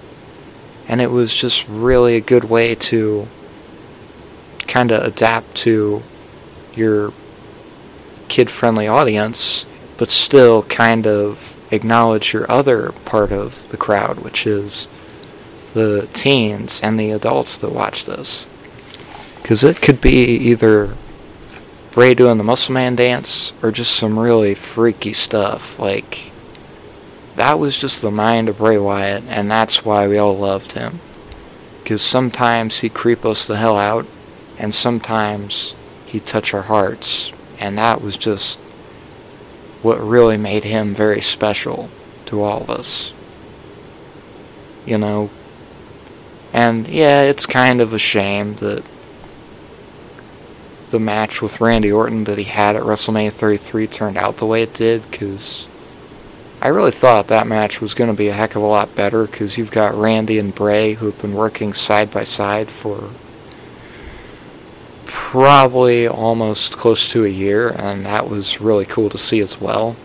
And 0.88 1.02
it 1.02 1.10
was 1.10 1.34
just 1.34 1.68
really 1.68 2.16
a 2.16 2.20
good 2.20 2.44
way 2.44 2.74
to 2.76 3.28
kind 4.66 4.90
of 4.90 5.02
adapt 5.02 5.54
to 5.56 6.02
your 6.74 7.12
kid 8.28 8.50
friendly 8.50 8.88
audience, 8.88 9.66
but 9.98 10.10
still 10.10 10.62
kind 10.62 11.06
of 11.06 11.54
acknowledge 11.70 12.32
your 12.32 12.50
other 12.50 12.92
part 13.04 13.32
of 13.32 13.68
the 13.70 13.76
crowd, 13.76 14.20
which 14.20 14.46
is 14.46 14.88
the 15.76 16.08
teens 16.12 16.80
and 16.82 16.98
the 16.98 17.10
adults 17.10 17.56
that 17.58 17.70
watch 17.70 18.04
this. 18.04 18.46
Because 19.40 19.62
it 19.62 19.80
could 19.80 20.00
be 20.00 20.24
either 20.24 20.96
Bray 21.92 22.14
doing 22.14 22.38
the 22.38 22.44
Muscle 22.44 22.74
Man 22.74 22.96
dance 22.96 23.52
or 23.62 23.70
just 23.70 23.94
some 23.94 24.18
really 24.18 24.54
freaky 24.54 25.12
stuff. 25.12 25.78
Like, 25.78 26.32
that 27.36 27.58
was 27.58 27.78
just 27.78 28.02
the 28.02 28.10
mind 28.10 28.48
of 28.48 28.58
Bray 28.58 28.78
Wyatt, 28.78 29.24
and 29.28 29.50
that's 29.50 29.84
why 29.84 30.08
we 30.08 30.18
all 30.18 30.36
loved 30.36 30.72
him. 30.72 31.00
Because 31.82 32.02
sometimes 32.02 32.80
he'd 32.80 32.94
creep 32.94 33.24
us 33.24 33.46
the 33.46 33.56
hell 33.56 33.76
out, 33.76 34.06
and 34.58 34.74
sometimes 34.74 35.74
he'd 36.06 36.26
touch 36.26 36.52
our 36.52 36.62
hearts 36.62 37.32
and 37.58 37.78
that 37.78 38.02
was 38.02 38.16
just 38.16 38.58
what 39.82 40.00
really 40.00 40.36
made 40.36 40.64
him 40.64 40.94
very 40.94 41.20
special 41.20 41.88
to 42.26 42.42
all 42.42 42.62
of 42.62 42.70
us. 42.70 43.12
You 44.84 44.98
know? 44.98 45.30
And 46.52 46.88
yeah, 46.88 47.22
it's 47.22 47.46
kind 47.46 47.80
of 47.80 47.92
a 47.92 47.98
shame 47.98 48.56
that 48.56 48.84
the 50.90 51.00
match 51.00 51.42
with 51.42 51.60
Randy 51.60 51.90
Orton 51.90 52.24
that 52.24 52.38
he 52.38 52.44
had 52.44 52.76
at 52.76 52.82
WrestleMania 52.82 53.32
33 53.32 53.86
turned 53.86 54.16
out 54.16 54.36
the 54.36 54.46
way 54.46 54.62
it 54.62 54.72
did 54.72 55.10
because 55.10 55.66
I 56.60 56.68
really 56.68 56.90
thought 56.90 57.26
that 57.28 57.46
match 57.46 57.80
was 57.80 57.94
going 57.94 58.10
to 58.10 58.16
be 58.16 58.28
a 58.28 58.32
heck 58.32 58.56
of 58.56 58.62
a 58.62 58.66
lot 58.66 58.94
better 58.94 59.26
because 59.26 59.58
you've 59.58 59.70
got 59.70 59.94
Randy 59.94 60.38
and 60.38 60.54
Bray 60.54 60.94
who 60.94 61.06
have 61.06 61.20
been 61.20 61.34
working 61.34 61.72
side 61.72 62.10
by 62.10 62.24
side 62.24 62.70
for 62.70 63.10
probably 65.04 66.06
almost 66.06 66.76
close 66.76 67.08
to 67.08 67.24
a 67.24 67.28
year, 67.28 67.68
and 67.68 68.06
that 68.06 68.28
was 68.28 68.60
really 68.60 68.84
cool 68.84 69.10
to 69.10 69.18
see 69.18 69.40
as 69.40 69.60
well. 69.60 69.96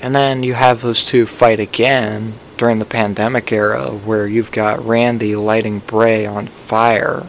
And 0.00 0.14
then 0.14 0.42
you 0.42 0.54
have 0.54 0.80
those 0.80 1.04
two 1.04 1.26
fight 1.26 1.60
again 1.60 2.34
during 2.60 2.78
the 2.78 2.84
pandemic 2.84 3.50
era, 3.50 3.88
where 3.88 4.26
you've 4.26 4.52
got 4.52 4.84
Randy 4.84 5.34
lighting 5.34 5.78
Bray 5.78 6.26
on 6.26 6.46
fire 6.46 7.26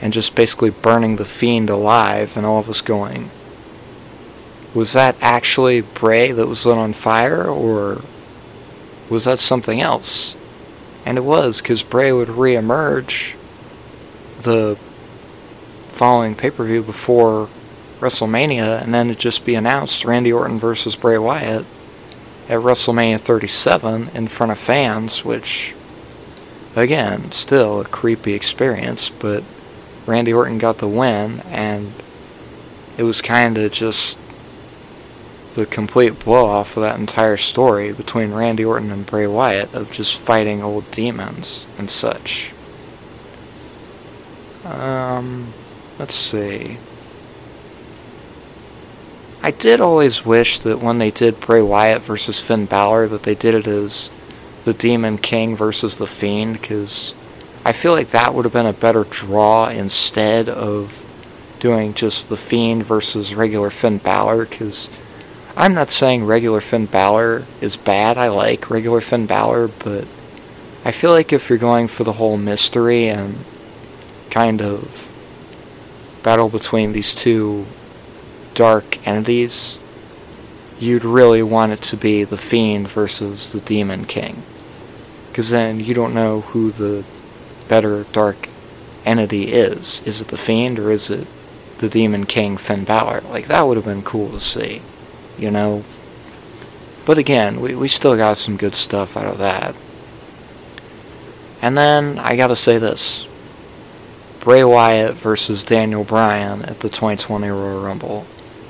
and 0.00 0.10
just 0.10 0.34
basically 0.34 0.70
burning 0.70 1.16
the 1.16 1.24
Fiend 1.26 1.68
alive, 1.68 2.34
and 2.34 2.46
all 2.46 2.58
of 2.58 2.70
us 2.70 2.80
going, 2.80 3.30
was 4.72 4.94
that 4.94 5.16
actually 5.20 5.82
Bray 5.82 6.32
that 6.32 6.46
was 6.46 6.64
lit 6.64 6.78
on 6.78 6.94
fire, 6.94 7.46
or 7.46 8.00
was 9.10 9.24
that 9.24 9.38
something 9.38 9.82
else? 9.82 10.34
And 11.04 11.18
it 11.18 11.24
was, 11.24 11.60
because 11.60 11.82
Bray 11.82 12.10
would 12.10 12.30
re-emerge 12.30 13.36
the 14.40 14.78
following 15.88 16.34
pay-per-view 16.34 16.84
before 16.84 17.50
WrestleMania, 17.98 18.82
and 18.82 18.94
then 18.94 19.10
it'd 19.10 19.20
just 19.20 19.44
be 19.44 19.56
announced 19.56 20.06
Randy 20.06 20.32
Orton 20.32 20.58
versus 20.58 20.96
Bray 20.96 21.18
Wyatt 21.18 21.66
at 22.50 22.58
WrestleMania 22.58 23.20
37 23.20 24.08
in 24.12 24.26
front 24.26 24.50
of 24.50 24.58
fans, 24.58 25.24
which, 25.24 25.72
again, 26.74 27.30
still 27.30 27.80
a 27.80 27.84
creepy 27.84 28.34
experience, 28.34 29.08
but 29.08 29.44
Randy 30.04 30.32
Orton 30.32 30.58
got 30.58 30.78
the 30.78 30.88
win, 30.88 31.42
and 31.46 31.92
it 32.98 33.04
was 33.04 33.22
kind 33.22 33.56
of 33.56 33.70
just 33.70 34.18
the 35.54 35.64
complete 35.64 36.18
blow 36.18 36.44
off 36.44 36.76
of 36.76 36.82
that 36.82 36.98
entire 36.98 37.36
story 37.36 37.92
between 37.92 38.32
Randy 38.32 38.64
Orton 38.64 38.90
and 38.90 39.06
Bray 39.06 39.28
Wyatt 39.28 39.72
of 39.72 39.92
just 39.92 40.18
fighting 40.18 40.60
old 40.60 40.90
demons 40.90 41.68
and 41.78 41.88
such. 41.88 42.52
Um, 44.64 45.52
let's 46.00 46.16
see. 46.16 46.78
I 49.42 49.50
did 49.52 49.80
always 49.80 50.24
wish 50.24 50.58
that 50.60 50.80
when 50.80 50.98
they 50.98 51.10
did 51.10 51.40
Bray 51.40 51.62
Wyatt 51.62 52.02
versus 52.02 52.38
Finn 52.38 52.66
Balor, 52.66 53.08
that 53.08 53.22
they 53.22 53.34
did 53.34 53.54
it 53.54 53.66
as 53.66 54.10
the 54.64 54.74
Demon 54.74 55.16
King 55.16 55.56
versus 55.56 55.96
the 55.96 56.06
Fiend, 56.06 56.60
because 56.60 57.14
I 57.64 57.72
feel 57.72 57.92
like 57.92 58.10
that 58.10 58.34
would 58.34 58.44
have 58.44 58.52
been 58.52 58.66
a 58.66 58.74
better 58.74 59.04
draw 59.04 59.68
instead 59.68 60.48
of 60.48 61.06
doing 61.58 61.94
just 61.94 62.28
the 62.28 62.36
Fiend 62.36 62.84
versus 62.84 63.34
regular 63.34 63.70
Finn 63.70 63.98
Balor, 63.98 64.44
because 64.44 64.90
I'm 65.56 65.74
not 65.74 65.90
saying 65.90 66.24
regular 66.24 66.60
Finn 66.60 66.86
Balor 66.86 67.44
is 67.62 67.76
bad. 67.76 68.18
I 68.18 68.28
like 68.28 68.70
regular 68.70 69.00
Finn 69.00 69.26
Balor, 69.26 69.68
but 69.68 70.06
I 70.84 70.92
feel 70.92 71.12
like 71.12 71.32
if 71.32 71.48
you're 71.48 71.58
going 71.58 71.88
for 71.88 72.04
the 72.04 72.12
whole 72.12 72.36
mystery 72.36 73.08
and 73.08 73.36
kind 74.30 74.62
of 74.62 75.06
battle 76.22 76.48
between 76.50 76.92
these 76.92 77.14
two 77.14 77.66
dark 78.54 79.06
entities, 79.06 79.78
you'd 80.78 81.04
really 81.04 81.42
want 81.42 81.72
it 81.72 81.82
to 81.82 81.96
be 81.96 82.24
the 82.24 82.36
Fiend 82.36 82.88
versus 82.88 83.52
the 83.52 83.60
Demon 83.60 84.06
King. 84.06 84.42
Because 85.28 85.50
then 85.50 85.78
you 85.78 85.94
don't 85.94 86.14
know 86.14 86.40
who 86.40 86.70
the 86.72 87.04
better 87.68 88.04
dark 88.12 88.48
entity 89.04 89.52
is. 89.52 90.02
Is 90.02 90.20
it 90.20 90.28
the 90.28 90.36
Fiend 90.36 90.78
or 90.78 90.90
is 90.90 91.10
it 91.10 91.26
the 91.78 91.88
Demon 91.88 92.26
King 92.26 92.56
Finn 92.56 92.84
Balor? 92.84 93.20
Like, 93.22 93.46
that 93.46 93.62
would 93.62 93.76
have 93.76 93.86
been 93.86 94.02
cool 94.02 94.30
to 94.32 94.40
see, 94.40 94.82
you 95.38 95.50
know? 95.50 95.84
But 97.06 97.18
again, 97.18 97.60
we, 97.60 97.74
we 97.74 97.88
still 97.88 98.16
got 98.16 98.38
some 98.38 98.56
good 98.56 98.74
stuff 98.74 99.16
out 99.16 99.26
of 99.26 99.38
that. 99.38 99.74
And 101.62 101.76
then, 101.76 102.18
I 102.18 102.36
gotta 102.36 102.56
say 102.56 102.78
this. 102.78 103.26
Bray 104.40 104.64
Wyatt 104.64 105.14
versus 105.14 105.62
Daniel 105.62 106.04
Bryan 106.04 106.62
at 106.62 106.80
the 106.80 106.88
2020 106.88 107.48
Royal 107.48 107.82
Rumble 107.82 108.26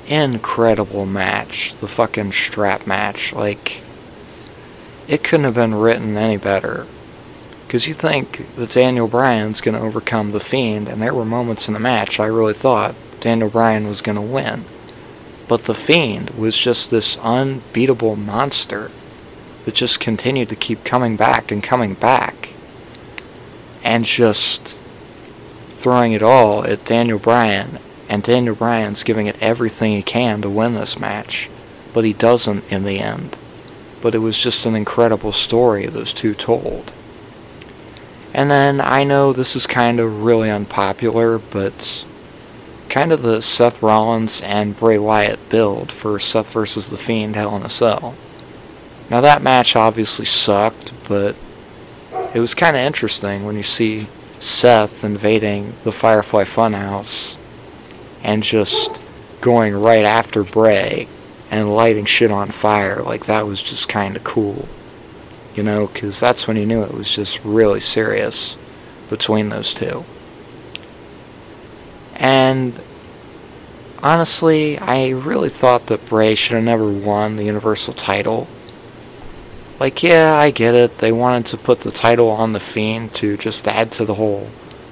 incredible 0.07 1.05
match. 1.05 1.75
The 1.75 1.87
fucking 1.87 2.31
strap 2.31 2.85
match. 2.87 3.33
Like, 3.33 3.81
it 5.07 5.23
couldn't 5.23 5.45
have 5.45 5.55
been 5.55 5.75
written 5.75 6.17
any 6.17 6.37
better. 6.37 6.87
Because 7.65 7.87
you 7.87 7.93
think 7.93 8.53
that 8.55 8.71
Daniel 8.71 9.07
Bryan's 9.07 9.61
going 9.61 9.75
to 9.75 9.85
overcome 9.85 10.31
The 10.31 10.39
Fiend, 10.39 10.87
and 10.87 11.01
there 11.01 11.13
were 11.13 11.25
moments 11.25 11.67
in 11.67 11.73
the 11.73 11.79
match 11.79 12.19
I 12.19 12.25
really 12.25 12.53
thought 12.53 12.95
Daniel 13.21 13.49
Bryan 13.49 13.87
was 13.87 14.01
going 14.01 14.17
to 14.17 14.21
win. 14.21 14.65
But 15.47 15.65
The 15.65 15.73
Fiend 15.73 16.31
was 16.31 16.57
just 16.57 16.91
this 16.91 17.17
unbeatable 17.17 18.15
monster 18.15 18.91
that 19.65 19.75
just 19.75 19.99
continued 19.99 20.49
to 20.49 20.55
keep 20.55 20.83
coming 20.83 21.15
back 21.15 21.51
and 21.51 21.63
coming 21.63 21.93
back. 21.93 22.49
And 23.83 24.05
just 24.05 24.79
throwing 25.69 26.13
it 26.13 26.21
all 26.21 26.63
at 26.65 26.85
Daniel 26.85 27.19
Bryan 27.19 27.79
and 28.11 28.23
Daniel 28.23 28.55
Bryan's 28.55 29.03
giving 29.03 29.27
it 29.27 29.41
everything 29.41 29.93
he 29.93 30.03
can 30.03 30.41
to 30.41 30.49
win 30.49 30.73
this 30.73 30.99
match, 30.99 31.49
but 31.93 32.03
he 32.03 32.11
doesn't 32.11 32.69
in 32.69 32.83
the 32.83 32.99
end. 32.99 33.37
But 34.01 34.13
it 34.13 34.17
was 34.17 34.37
just 34.37 34.65
an 34.65 34.75
incredible 34.75 35.31
story 35.31 35.85
those 35.85 36.13
two 36.13 36.33
told. 36.33 36.91
And 38.33 38.51
then 38.51 38.81
I 38.81 39.05
know 39.05 39.31
this 39.31 39.55
is 39.55 39.65
kind 39.65 40.01
of 40.01 40.23
really 40.23 40.51
unpopular, 40.51 41.37
but 41.37 42.03
kind 42.89 43.13
of 43.13 43.21
the 43.21 43.41
Seth 43.41 43.81
Rollins 43.81 44.41
and 44.41 44.75
Bray 44.75 44.97
Wyatt 44.97 45.47
build 45.47 45.89
for 45.89 46.19
Seth 46.19 46.51
versus 46.51 46.89
The 46.89 46.97
Fiend 46.97 47.37
Hell 47.37 47.55
in 47.55 47.63
a 47.63 47.69
Cell. 47.69 48.15
Now 49.09 49.21
that 49.21 49.41
match 49.41 49.77
obviously 49.77 50.25
sucked, 50.25 50.91
but 51.07 51.37
it 52.33 52.41
was 52.41 52.53
kind 52.53 52.75
of 52.75 52.81
interesting 52.81 53.45
when 53.45 53.55
you 53.55 53.63
see 53.63 54.09
Seth 54.37 55.05
invading 55.05 55.75
the 55.85 55.93
Firefly 55.93 56.43
Funhouse 56.43 57.37
and 58.23 58.43
just 58.43 58.99
going 59.41 59.75
right 59.75 60.05
after 60.05 60.43
Bray 60.43 61.07
and 61.49 61.75
lighting 61.75 62.05
shit 62.05 62.31
on 62.31 62.51
fire. 62.51 63.01
Like, 63.01 63.25
that 63.25 63.45
was 63.45 63.61
just 63.61 63.89
kind 63.89 64.15
of 64.15 64.23
cool. 64.23 64.67
You 65.55 65.63
know, 65.63 65.87
because 65.87 66.19
that's 66.19 66.47
when 66.47 66.55
you 66.57 66.65
knew 66.65 66.83
it 66.83 66.93
was 66.93 67.09
just 67.09 67.43
really 67.43 67.81
serious 67.81 68.55
between 69.09 69.49
those 69.49 69.73
two. 69.73 70.05
And 72.15 72.79
honestly, 74.01 74.77
I 74.77 75.09
really 75.09 75.49
thought 75.49 75.87
that 75.87 76.05
Bray 76.05 76.35
should 76.35 76.55
have 76.55 76.63
never 76.63 76.89
won 76.89 77.35
the 77.35 77.43
Universal 77.43 77.93
title. 77.95 78.47
Like, 79.79 80.03
yeah, 80.03 80.35
I 80.35 80.51
get 80.51 80.75
it. 80.75 80.99
They 80.99 81.11
wanted 81.11 81.47
to 81.47 81.57
put 81.57 81.81
the 81.81 81.91
title 81.91 82.29
on 82.29 82.53
The 82.53 82.59
Fiend 82.59 83.13
to 83.15 83.35
just 83.35 83.67
add 83.67 83.91
to 83.93 84.05
the 84.05 84.13
whole 84.13 84.49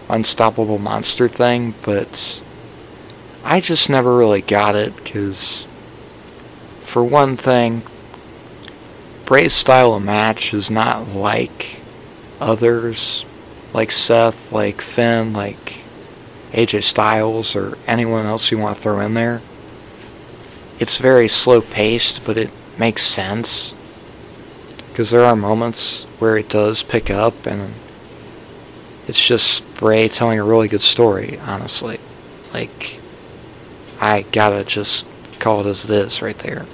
unstoppable 0.10 0.80
monster 0.80 1.28
thing, 1.28 1.76
but 1.84 2.42
I 3.44 3.60
just 3.62 3.90
never 3.90 4.16
really 4.16 4.42
got 4.42 4.76
it 4.76 4.96
because, 4.96 5.66
for 6.82 7.04
one 7.04 7.38
thing, 7.38 7.82
Bray's 9.26 9.54
style 9.54 9.94
of 9.94 10.04
match 10.04 10.54
is 10.54 10.70
not 10.70 11.10
like 11.10 11.78
others, 12.40 13.26
like 13.74 13.92
Seth, 13.92 14.52
like 14.52 14.82
Finn, 14.82 15.34
like 15.34 15.82
AJ 16.52 16.84
Styles, 16.84 17.56
or 17.56 17.78
anyone 17.86 18.26
else 18.26 18.52
you 18.52 18.58
want 18.58 18.76
to 18.76 18.82
throw 18.82 19.00
in 19.00 19.14
there. 19.14 19.42
It's 20.80 20.98
very 20.98 21.28
slow 21.28 21.62
paced, 21.62 22.26
but 22.26 22.38
it 22.38 22.50
makes 22.78 23.04
sense. 23.04 23.74
Because 24.90 25.12
there 25.12 25.24
are 25.24 25.36
moments 25.36 26.04
where 26.20 26.38
it 26.38 26.50
does 26.50 26.84
pick 26.84 27.10
up, 27.10 27.46
and 27.46 27.74
it's 29.08 29.24
just 29.26 29.64
Bray 29.76 30.08
telling 30.08 30.40
a 30.40 30.44
really 30.44 30.68
good 30.68 30.82
story, 30.82 31.40
honestly. 31.40 32.00
Like, 32.54 32.99
I 34.00 34.22
gotta 34.32 34.64
just 34.64 35.06
call 35.40 35.62
it 35.62 35.70
as 35.70 35.86
it 35.86 35.92
is 35.92 36.22
right 36.22 36.38
there. 36.40 36.66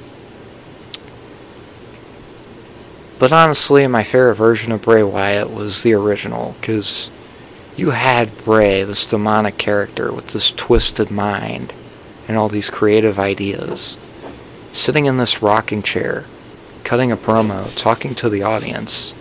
But 3.17 3.31
honestly, 3.31 3.87
my 3.87 4.03
favorite 4.03 4.35
version 4.35 4.71
of 4.71 4.81
Bray 4.81 5.01
Wyatt 5.01 5.49
was 5.49 5.81
the 5.81 5.93
original, 5.93 6.55
because 6.59 7.09
you 7.77 7.91
had 7.91 8.37
Bray, 8.43 8.83
this 8.83 9.05
demonic 9.05 9.57
character 9.57 10.11
with 10.11 10.27
this 10.29 10.51
twisted 10.51 11.09
mind 11.09 11.73
and 12.27 12.37
all 12.37 12.49
these 12.49 12.69
creative 12.69 13.17
ideas, 13.17 13.97
sitting 14.71 15.05
in 15.05 15.17
this 15.17 15.41
rocking 15.41 15.81
chair, 15.81 16.25
cutting 16.83 17.11
a 17.11 17.17
promo, 17.17 17.73
talking 17.75 18.13
to 18.15 18.29
the 18.29 18.43
audience, 18.43 19.13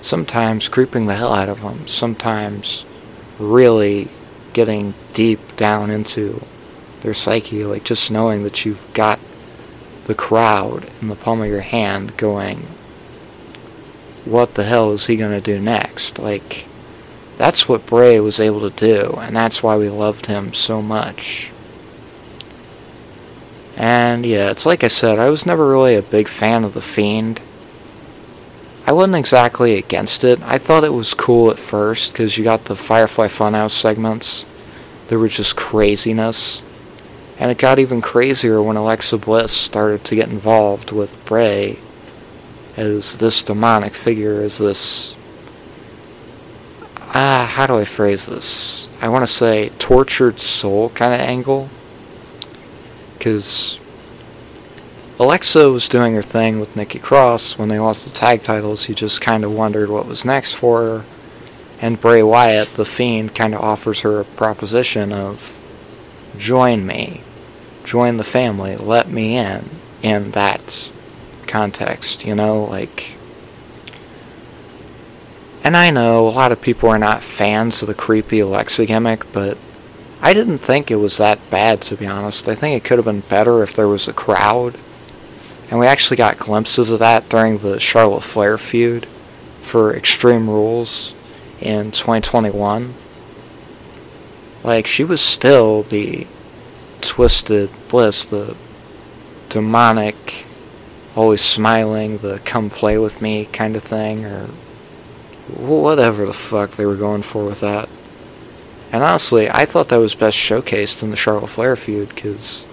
sometimes 0.00 0.68
creeping 0.68 1.06
the 1.06 1.16
hell 1.16 1.34
out 1.34 1.48
of 1.48 1.62
them, 1.62 1.86
sometimes 1.88 2.84
really 3.38 4.08
getting 4.52 4.94
deep 5.12 5.56
down 5.56 5.90
into 5.90 6.40
their 7.04 7.14
psyche, 7.14 7.64
like 7.64 7.84
just 7.84 8.10
knowing 8.10 8.42
that 8.42 8.64
you've 8.64 8.92
got 8.94 9.20
the 10.06 10.14
crowd 10.14 10.90
in 11.00 11.08
the 11.08 11.14
palm 11.14 11.42
of 11.42 11.48
your 11.48 11.60
hand 11.60 12.16
going, 12.16 12.66
what 14.24 14.54
the 14.54 14.64
hell 14.64 14.90
is 14.90 15.06
he 15.06 15.16
going 15.16 15.30
to 15.30 15.40
do 15.40 15.60
next? 15.60 16.18
Like, 16.18 16.66
that's 17.36 17.68
what 17.68 17.86
Bray 17.86 18.18
was 18.20 18.40
able 18.40 18.68
to 18.68 18.74
do, 18.74 19.12
and 19.18 19.36
that's 19.36 19.62
why 19.62 19.76
we 19.76 19.90
loved 19.90 20.26
him 20.26 20.54
so 20.54 20.80
much. 20.80 21.50
And 23.76 24.24
yeah, 24.24 24.50
it's 24.50 24.64
like 24.64 24.82
I 24.82 24.88
said, 24.88 25.18
I 25.18 25.28
was 25.28 25.44
never 25.44 25.68
really 25.68 25.96
a 25.96 26.02
big 26.02 26.26
fan 26.26 26.64
of 26.64 26.72
The 26.72 26.80
Fiend. 26.80 27.40
I 28.86 28.92
wasn't 28.92 29.16
exactly 29.16 29.76
against 29.76 30.24
it. 30.24 30.40
I 30.42 30.56
thought 30.56 30.84
it 30.84 30.94
was 30.94 31.12
cool 31.12 31.50
at 31.50 31.58
first 31.58 32.12
because 32.12 32.38
you 32.38 32.44
got 32.44 32.64
the 32.64 32.76
Firefly 32.76 33.26
Funhouse 33.26 33.72
segments. 33.72 34.46
There 35.08 35.18
was 35.18 35.36
just 35.36 35.56
craziness. 35.56 36.62
And 37.38 37.50
it 37.50 37.58
got 37.58 37.78
even 37.78 38.00
crazier 38.00 38.62
when 38.62 38.76
Alexa 38.76 39.18
Bliss 39.18 39.52
started 39.52 40.04
to 40.04 40.14
get 40.14 40.28
involved 40.28 40.92
with 40.92 41.22
Bray 41.24 41.78
as 42.76 43.18
this 43.18 43.42
demonic 43.42 43.94
figure, 43.94 44.40
as 44.40 44.58
this. 44.58 45.16
ah, 47.14 47.50
how 47.52 47.66
do 47.66 47.76
I 47.76 47.84
phrase 47.84 48.26
this? 48.26 48.88
I 49.00 49.08
want 49.08 49.26
to 49.26 49.32
say 49.32 49.70
tortured 49.78 50.40
soul 50.40 50.90
kind 50.90 51.14
of 51.14 51.20
angle. 51.20 51.68
Because 53.18 53.78
Alexa 55.18 55.70
was 55.70 55.88
doing 55.88 56.14
her 56.14 56.22
thing 56.22 56.60
with 56.60 56.76
Nikki 56.76 56.98
Cross 56.98 57.56
when 57.56 57.68
they 57.68 57.78
lost 57.78 58.04
the 58.04 58.10
tag 58.10 58.42
titles. 58.42 58.84
He 58.84 58.94
just 58.94 59.20
kind 59.20 59.44
of 59.44 59.52
wondered 59.52 59.88
what 59.88 60.06
was 60.06 60.24
next 60.24 60.54
for 60.54 60.82
her. 60.82 61.04
And 61.80 62.00
Bray 62.00 62.22
Wyatt, 62.22 62.74
the 62.74 62.84
Fiend, 62.84 63.34
kind 63.34 63.54
of 63.54 63.60
offers 63.60 64.00
her 64.00 64.20
a 64.20 64.24
proposition 64.24 65.12
of 65.12 65.58
join 66.36 66.86
me, 66.86 67.22
join 67.84 68.16
the 68.16 68.24
family, 68.24 68.76
let 68.76 69.08
me 69.08 69.36
in, 69.36 69.68
in 70.02 70.32
that 70.32 70.90
context, 71.46 72.24
you 72.24 72.34
know, 72.34 72.64
like 72.64 73.14
and 75.64 75.78
I 75.78 75.88
know 75.88 76.28
a 76.28 76.30
lot 76.30 76.52
of 76.52 76.60
people 76.60 76.90
are 76.90 76.98
not 76.98 77.22
fans 77.22 77.80
of 77.80 77.88
the 77.88 77.94
creepy 77.94 78.40
Alexa 78.40 78.84
gimmick, 78.84 79.32
but 79.32 79.56
I 80.20 80.34
didn't 80.34 80.58
think 80.58 80.90
it 80.90 80.96
was 80.96 81.16
that 81.16 81.50
bad, 81.50 81.80
to 81.82 81.96
be 81.96 82.06
honest. 82.06 82.48
I 82.48 82.54
think 82.54 82.76
it 82.76 82.86
could 82.86 82.98
have 82.98 83.06
been 83.06 83.20
better 83.20 83.62
if 83.62 83.74
there 83.74 83.88
was 83.88 84.06
a 84.06 84.12
crowd. 84.12 84.78
And 85.70 85.80
we 85.80 85.86
actually 85.86 86.18
got 86.18 86.38
glimpses 86.38 86.90
of 86.90 86.98
that 86.98 87.30
during 87.30 87.58
the 87.58 87.80
Charlotte 87.80 88.22
Flair 88.22 88.58
feud 88.58 89.06
for 89.62 89.96
Extreme 89.96 90.50
Rules 90.50 91.14
in 91.62 91.92
2021. 91.92 92.92
Like, 94.62 94.86
she 94.86 95.02
was 95.02 95.22
still 95.22 95.82
the 95.82 96.26
twisted 97.04 97.70
bliss, 97.88 98.24
the 98.24 98.56
demonic, 99.48 100.46
always 101.14 101.40
smiling, 101.40 102.18
the 102.18 102.40
come 102.44 102.70
play 102.70 102.98
with 102.98 103.20
me 103.22 103.46
kind 103.46 103.76
of 103.76 103.82
thing, 103.82 104.24
or 104.24 104.46
whatever 105.48 106.26
the 106.26 106.32
fuck 106.32 106.72
they 106.72 106.86
were 106.86 106.96
going 106.96 107.22
for 107.22 107.44
with 107.44 107.60
that. 107.60 107.88
And 108.90 109.02
honestly, 109.02 109.50
I 109.50 109.64
thought 109.64 109.88
that 109.88 109.96
was 109.96 110.14
best 110.14 110.38
showcased 110.38 111.02
in 111.02 111.10
the 111.10 111.16
Charlotte 111.16 111.48
Flair 111.48 111.76
feud 111.76 112.14
because 112.14 112.64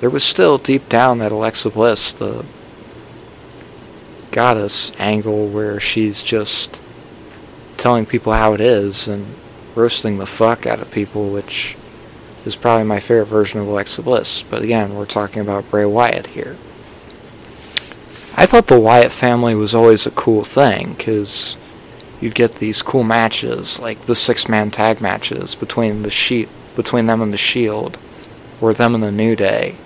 there 0.00 0.10
was 0.10 0.22
still 0.22 0.56
deep 0.56 0.88
down 0.88 1.18
that 1.18 1.32
Alexa 1.32 1.70
Bliss, 1.70 2.12
the 2.12 2.44
goddess 4.30 4.92
angle 4.98 5.48
where 5.48 5.80
she's 5.80 6.22
just 6.22 6.80
telling 7.76 8.06
people 8.06 8.32
how 8.32 8.52
it 8.52 8.60
is 8.60 9.08
and 9.08 9.34
roasting 9.74 10.18
the 10.18 10.26
fuck 10.26 10.66
out 10.66 10.80
of 10.80 10.90
people, 10.90 11.30
which 11.30 11.76
is 12.44 12.56
probably 12.56 12.86
my 12.86 13.00
favorite 13.00 13.26
version 13.26 13.60
of 13.60 13.68
Alexa 13.68 14.02
Bliss. 14.02 14.42
But 14.42 14.62
again, 14.62 14.94
we're 14.94 15.06
talking 15.06 15.40
about 15.40 15.70
Bray 15.70 15.84
Wyatt 15.84 16.28
here. 16.28 16.56
I 18.36 18.46
thought 18.46 18.68
the 18.68 18.80
Wyatt 18.80 19.12
family 19.12 19.54
was 19.54 19.74
always 19.74 20.06
a 20.06 20.10
cool 20.12 20.44
thing 20.44 20.94
because 20.94 21.56
you'd 22.20 22.34
get 22.34 22.56
these 22.56 22.82
cool 22.82 23.04
matches, 23.04 23.80
like 23.80 24.06
the 24.06 24.14
six-man 24.14 24.70
tag 24.70 25.00
matches 25.00 25.54
between 25.54 26.02
the 26.02 26.10
sheet 26.10 26.48
between 26.76 27.06
them 27.06 27.20
and 27.20 27.32
the 27.32 27.36
Shield, 27.36 27.98
or 28.60 28.72
them 28.72 28.94
and 28.94 29.02
the 29.02 29.10
New 29.10 29.34
Day, 29.34 29.76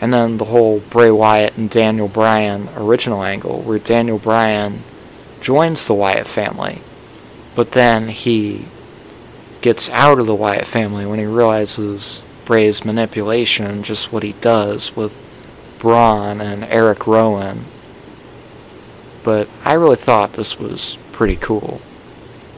and 0.00 0.12
then 0.12 0.36
the 0.36 0.44
whole 0.44 0.80
Bray 0.80 1.10
Wyatt 1.10 1.56
and 1.56 1.70
Daniel 1.70 2.08
Bryan 2.08 2.68
original 2.76 3.24
angle, 3.24 3.62
where 3.62 3.78
Daniel 3.78 4.18
Bryan 4.18 4.80
joins 5.40 5.86
the 5.86 5.94
Wyatt 5.94 6.28
family, 6.28 6.80
but 7.54 7.72
then 7.72 8.08
he 8.08 8.66
gets 9.60 9.90
out 9.90 10.18
of 10.18 10.26
the 10.26 10.34
Wyatt 10.34 10.66
family 10.66 11.04
when 11.06 11.18
he 11.18 11.26
realizes 11.26 12.22
Bray's 12.44 12.84
manipulation, 12.84 13.82
just 13.82 14.12
what 14.12 14.22
he 14.22 14.32
does 14.34 14.94
with 14.96 15.16
Braun 15.78 16.40
and 16.40 16.64
Eric 16.64 17.06
Rowan. 17.06 17.64
But 19.22 19.48
I 19.64 19.74
really 19.74 19.96
thought 19.96 20.32
this 20.32 20.58
was 20.58 20.96
pretty 21.12 21.36
cool. 21.36 21.80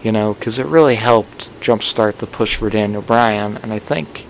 You 0.03 0.13
know, 0.13 0.33
because 0.33 0.59
it 0.59 0.65
really 0.65 0.95
helped 0.95 1.51
jumpstart 1.61 2.17
the 2.17 2.27
push 2.27 2.57
for 2.57 2.71
Daniel 2.71 3.03
Bryan, 3.03 3.59
and 3.59 3.71
I 3.71 3.79
think 3.79 4.25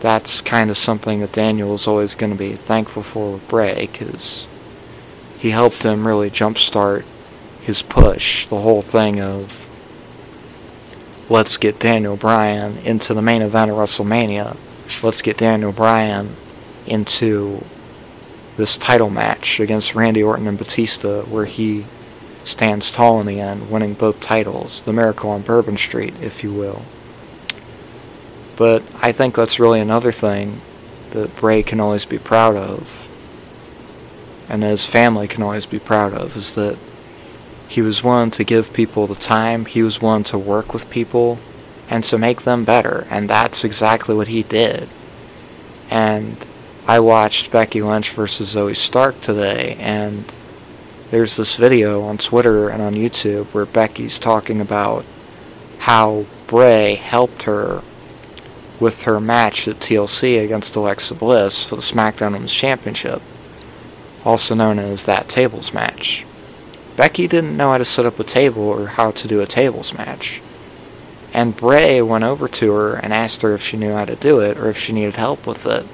that's 0.00 0.40
kind 0.40 0.68
of 0.68 0.76
something 0.76 1.20
that 1.20 1.30
Daniel 1.30 1.74
is 1.74 1.86
always 1.86 2.16
going 2.16 2.32
to 2.32 2.38
be 2.38 2.54
thankful 2.54 3.04
for 3.04 3.34
with 3.34 3.46
Bray, 3.46 3.86
because 3.86 4.48
he 5.38 5.50
helped 5.50 5.84
him 5.84 6.08
really 6.08 6.28
jumpstart 6.28 7.04
his 7.60 7.82
push, 7.82 8.46
the 8.46 8.62
whole 8.62 8.82
thing 8.82 9.20
of 9.20 9.68
let's 11.30 11.56
get 11.56 11.78
Daniel 11.78 12.16
Bryan 12.16 12.76
into 12.78 13.14
the 13.14 13.22
main 13.22 13.40
event 13.40 13.70
of 13.70 13.76
WrestleMania. 13.76 14.56
Let's 15.02 15.22
get 15.22 15.38
Daniel 15.38 15.72
Bryan 15.72 16.34
into 16.86 17.64
this 18.56 18.76
title 18.76 19.08
match 19.08 19.60
against 19.60 19.94
Randy 19.94 20.22
Orton 20.22 20.48
and 20.48 20.58
Batista, 20.58 21.22
where 21.22 21.44
he 21.44 21.86
stands 22.42 22.90
tall 22.90 23.20
in 23.20 23.26
the 23.26 23.40
end, 23.40 23.70
winning 23.70 23.94
both 23.94 24.20
titles, 24.20 24.82
the 24.82 24.92
miracle 24.92 25.30
on 25.30 25.42
Bourbon 25.42 25.76
Street, 25.76 26.14
if 26.20 26.42
you 26.42 26.52
will. 26.52 26.82
But 28.56 28.82
I 29.00 29.12
think 29.12 29.36
that's 29.36 29.60
really 29.60 29.80
another 29.80 30.12
thing 30.12 30.60
that 31.12 31.36
Bray 31.36 31.62
can 31.62 31.80
always 31.80 32.04
be 32.04 32.18
proud 32.18 32.56
of, 32.56 33.08
and 34.48 34.64
his 34.64 34.84
family 34.84 35.28
can 35.28 35.42
always 35.42 35.64
be 35.64 35.78
proud 35.78 36.12
of, 36.12 36.36
is 36.36 36.54
that 36.56 36.76
he 37.70 37.80
was 37.82 38.02
willing 38.02 38.32
to 38.32 38.42
give 38.42 38.72
people 38.72 39.06
the 39.06 39.14
time, 39.14 39.64
he 39.64 39.80
was 39.80 40.02
willing 40.02 40.24
to 40.24 40.36
work 40.36 40.72
with 40.74 40.90
people, 40.90 41.38
and 41.88 42.02
to 42.02 42.18
make 42.18 42.42
them 42.42 42.64
better, 42.64 43.06
and 43.08 43.30
that's 43.30 43.62
exactly 43.62 44.12
what 44.12 44.26
he 44.26 44.42
did. 44.42 44.88
And 45.88 46.36
I 46.88 46.98
watched 46.98 47.52
Becky 47.52 47.80
Lynch 47.80 48.10
versus 48.10 48.56
Zoey 48.56 48.74
Stark 48.74 49.20
today, 49.20 49.76
and 49.78 50.24
there's 51.10 51.36
this 51.36 51.54
video 51.54 52.02
on 52.02 52.18
Twitter 52.18 52.68
and 52.68 52.82
on 52.82 52.94
YouTube 52.94 53.46
where 53.46 53.66
Becky's 53.66 54.18
talking 54.18 54.60
about 54.60 55.04
how 55.78 56.26
Bray 56.48 56.96
helped 56.96 57.44
her 57.44 57.84
with 58.80 59.04
her 59.04 59.20
match 59.20 59.68
at 59.68 59.76
TLC 59.76 60.42
against 60.42 60.74
Alexa 60.74 61.14
Bliss 61.14 61.64
for 61.64 61.76
the 61.76 61.82
SmackDown 61.82 62.32
Women's 62.32 62.52
Championship, 62.52 63.22
also 64.24 64.56
known 64.56 64.80
as 64.80 65.04
that 65.04 65.28
tables 65.28 65.72
match. 65.72 66.26
Becky 67.00 67.26
didn't 67.26 67.56
know 67.56 67.70
how 67.70 67.78
to 67.78 67.84
set 67.86 68.04
up 68.04 68.20
a 68.20 68.24
table 68.24 68.64
or 68.64 68.88
how 68.88 69.10
to 69.12 69.26
do 69.26 69.40
a 69.40 69.46
tables 69.46 69.94
match. 69.94 70.42
And 71.32 71.56
Bray 71.56 72.02
went 72.02 72.24
over 72.24 72.46
to 72.46 72.72
her 72.72 72.94
and 72.94 73.14
asked 73.14 73.40
her 73.40 73.54
if 73.54 73.62
she 73.62 73.78
knew 73.78 73.92
how 73.92 74.04
to 74.04 74.16
do 74.16 74.40
it 74.40 74.58
or 74.58 74.68
if 74.68 74.76
she 74.76 74.92
needed 74.92 75.16
help 75.16 75.46
with 75.46 75.64
it 75.64 75.86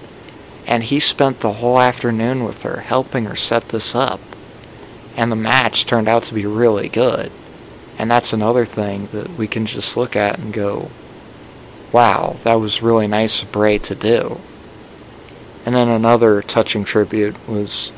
and 0.67 0.83
he 0.83 0.99
spent 0.99 1.39
the 1.39 1.53
whole 1.53 1.81
afternoon 1.81 2.43
with 2.43 2.65
her, 2.65 2.81
helping 2.81 3.27
her 3.27 3.37
set 3.37 3.69
this 3.69 3.95
up. 3.95 4.19
And 5.17 5.31
the 5.31 5.37
match 5.37 5.87
turned 5.87 6.09
out 6.09 6.25
to 6.25 6.35
be 6.35 6.45
really 6.45 6.89
good. 6.89 7.31
And 7.99 8.11
that's 8.11 8.33
another 8.33 8.65
thing 8.65 9.07
that 9.13 9.31
we 9.37 9.47
can 9.47 9.65
just 9.65 9.97
look 9.97 10.17
at 10.17 10.41
and 10.41 10.53
go, 10.53 10.91
wow, 11.93 12.37
that 12.43 12.55
was 12.55 12.83
really 12.83 13.07
nice 13.07 13.43
of 13.43 13.53
Bray 13.53 13.79
to 13.79 13.95
do. 13.95 14.41
And 15.65 15.73
then 15.73 15.89
another 15.89 16.43
touching 16.43 16.83
tribute 16.83 17.37
was 17.49 17.93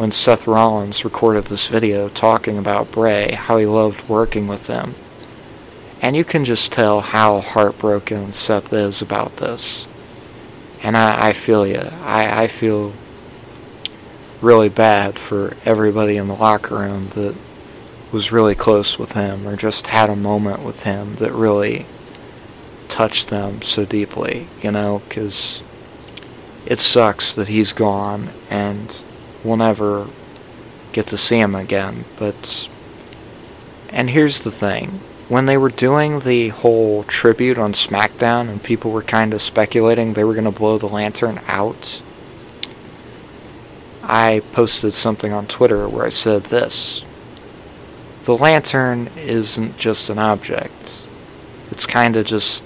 when 0.00 0.10
Seth 0.10 0.46
Rollins 0.46 1.04
recorded 1.04 1.44
this 1.44 1.66
video 1.66 2.08
talking 2.08 2.56
about 2.56 2.90
Bray, 2.90 3.32
how 3.32 3.58
he 3.58 3.66
loved 3.66 4.08
working 4.08 4.48
with 4.48 4.66
them. 4.66 4.94
And 6.00 6.16
you 6.16 6.24
can 6.24 6.46
just 6.46 6.72
tell 6.72 7.02
how 7.02 7.40
heartbroken 7.40 8.32
Seth 8.32 8.72
is 8.72 9.02
about 9.02 9.36
this. 9.36 9.86
And 10.82 10.96
I, 10.96 11.28
I 11.28 11.32
feel 11.34 11.66
you. 11.66 11.82
I, 12.02 12.44
I 12.44 12.46
feel 12.46 12.94
really 14.40 14.70
bad 14.70 15.18
for 15.18 15.54
everybody 15.66 16.16
in 16.16 16.28
the 16.28 16.34
locker 16.34 16.76
room 16.76 17.10
that 17.10 17.36
was 18.10 18.32
really 18.32 18.54
close 18.54 18.98
with 18.98 19.12
him 19.12 19.46
or 19.46 19.54
just 19.54 19.88
had 19.88 20.08
a 20.08 20.16
moment 20.16 20.64
with 20.64 20.84
him 20.84 21.16
that 21.16 21.32
really 21.32 21.84
touched 22.88 23.28
them 23.28 23.60
so 23.60 23.84
deeply, 23.84 24.48
you 24.62 24.70
know, 24.72 25.02
because 25.06 25.62
it 26.64 26.80
sucks 26.80 27.34
that 27.34 27.48
he's 27.48 27.74
gone 27.74 28.30
and 28.48 29.02
we'll 29.44 29.56
never 29.56 30.08
get 30.92 31.06
to 31.08 31.16
see 31.16 31.38
him 31.38 31.54
again. 31.54 32.04
But, 32.18 32.68
and 33.90 34.10
here's 34.10 34.40
the 34.40 34.50
thing 34.50 35.00
when 35.30 35.46
they 35.46 35.56
were 35.56 35.70
doing 35.70 36.20
the 36.20 36.48
whole 36.48 37.04
tribute 37.04 37.56
on 37.56 37.72
SmackDown 37.72 38.48
and 38.48 38.60
people 38.60 38.90
were 38.90 39.00
kind 39.00 39.32
of 39.32 39.40
speculating 39.40 40.12
they 40.12 40.24
were 40.24 40.34
going 40.34 40.44
to 40.44 40.50
blow 40.50 40.76
the 40.76 40.88
lantern 40.88 41.40
out, 41.46 42.02
I 44.02 44.42
posted 44.52 44.92
something 44.92 45.32
on 45.32 45.46
Twitter 45.46 45.88
where 45.88 46.04
I 46.04 46.08
said 46.08 46.44
this 46.44 47.04
The 48.24 48.36
lantern 48.36 49.08
isn't 49.16 49.78
just 49.78 50.10
an 50.10 50.18
object, 50.18 51.06
it's 51.70 51.86
kind 51.86 52.16
of 52.16 52.26
just 52.26 52.64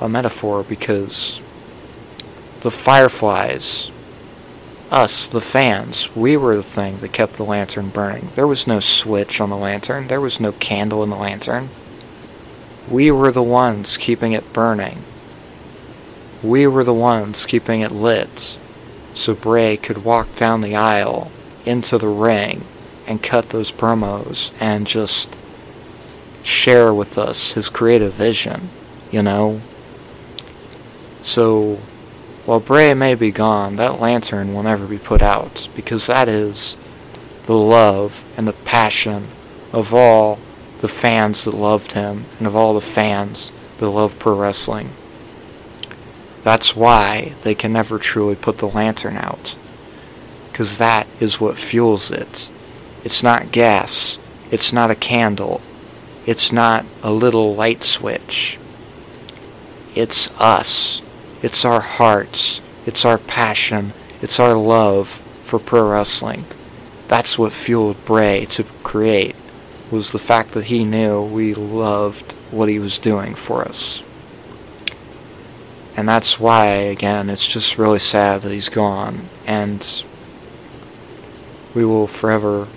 a 0.00 0.08
metaphor 0.08 0.62
because 0.62 1.40
the 2.60 2.70
fireflies 2.70 3.90
us, 4.90 5.28
the 5.28 5.40
fans, 5.40 6.14
we 6.16 6.36
were 6.36 6.56
the 6.56 6.62
thing 6.62 6.98
that 6.98 7.12
kept 7.12 7.34
the 7.34 7.44
lantern 7.44 7.88
burning. 7.88 8.30
There 8.34 8.46
was 8.46 8.66
no 8.66 8.80
switch 8.80 9.40
on 9.40 9.50
the 9.50 9.56
lantern. 9.56 10.08
There 10.08 10.20
was 10.20 10.40
no 10.40 10.52
candle 10.52 11.02
in 11.02 11.10
the 11.10 11.16
lantern. 11.16 11.70
We 12.88 13.10
were 13.10 13.32
the 13.32 13.42
ones 13.42 13.96
keeping 13.96 14.32
it 14.32 14.52
burning. 14.52 15.02
We 16.42 16.66
were 16.66 16.84
the 16.84 16.94
ones 16.94 17.44
keeping 17.44 17.80
it 17.80 17.92
lit 17.92 18.56
so 19.18 19.34
Bray 19.34 19.76
could 19.76 20.04
walk 20.04 20.36
down 20.36 20.60
the 20.60 20.76
aisle 20.76 21.30
into 21.66 21.98
the 21.98 22.08
ring 22.08 22.64
and 23.06 23.22
cut 23.22 23.50
those 23.50 23.72
promos 23.72 24.52
and 24.60 24.86
just 24.86 25.36
share 26.42 26.94
with 26.94 27.18
us 27.18 27.52
his 27.52 27.68
creative 27.68 28.14
vision, 28.14 28.70
you 29.10 29.22
know? 29.22 29.60
So, 31.20 31.80
while 32.48 32.60
Bray 32.60 32.94
may 32.94 33.14
be 33.14 33.30
gone, 33.30 33.76
that 33.76 34.00
lantern 34.00 34.54
will 34.54 34.62
never 34.62 34.86
be 34.86 34.96
put 34.96 35.20
out, 35.20 35.68
because 35.76 36.06
that 36.06 36.30
is 36.30 36.78
the 37.44 37.52
love 37.52 38.24
and 38.38 38.48
the 38.48 38.54
passion 38.54 39.28
of 39.70 39.92
all 39.92 40.38
the 40.80 40.88
fans 40.88 41.44
that 41.44 41.52
loved 41.52 41.92
him 41.92 42.24
and 42.38 42.46
of 42.46 42.56
all 42.56 42.72
the 42.72 42.80
fans 42.80 43.52
that 43.76 43.90
love 43.90 44.18
pro 44.18 44.34
wrestling. 44.34 44.88
That's 46.42 46.74
why 46.74 47.34
they 47.42 47.54
can 47.54 47.70
never 47.70 47.98
truly 47.98 48.34
put 48.34 48.56
the 48.56 48.68
lantern 48.68 49.18
out. 49.18 49.54
Because 50.50 50.78
that 50.78 51.06
is 51.20 51.38
what 51.38 51.58
fuels 51.58 52.10
it. 52.10 52.48
It's 53.04 53.22
not 53.22 53.52
gas. 53.52 54.16
It's 54.50 54.72
not 54.72 54.90
a 54.90 54.94
candle. 54.94 55.60
It's 56.24 56.50
not 56.50 56.86
a 57.02 57.12
little 57.12 57.54
light 57.54 57.82
switch. 57.84 58.58
It's 59.94 60.30
us. 60.40 61.02
It's 61.42 61.64
our 61.64 61.80
hearts. 61.80 62.60
It's 62.86 63.04
our 63.04 63.18
passion. 63.18 63.92
It's 64.20 64.40
our 64.40 64.54
love 64.54 65.22
for 65.44 65.58
pro 65.58 65.90
wrestling. 65.90 66.44
That's 67.06 67.38
what 67.38 67.52
fueled 67.52 68.04
Bray 68.04 68.44
to 68.46 68.64
create 68.82 69.36
was 69.90 70.12
the 70.12 70.18
fact 70.18 70.52
that 70.52 70.64
he 70.64 70.84
knew 70.84 71.22
we 71.22 71.54
loved 71.54 72.32
what 72.50 72.68
he 72.68 72.78
was 72.78 72.98
doing 72.98 73.34
for 73.34 73.62
us. 73.62 74.02
And 75.96 76.08
that's 76.08 76.38
why, 76.38 76.66
again, 76.66 77.30
it's 77.30 77.46
just 77.46 77.78
really 77.78 77.98
sad 77.98 78.42
that 78.42 78.52
he's 78.52 78.68
gone. 78.68 79.28
And 79.46 80.04
we 81.74 81.84
will 81.84 82.06
forever 82.06 82.68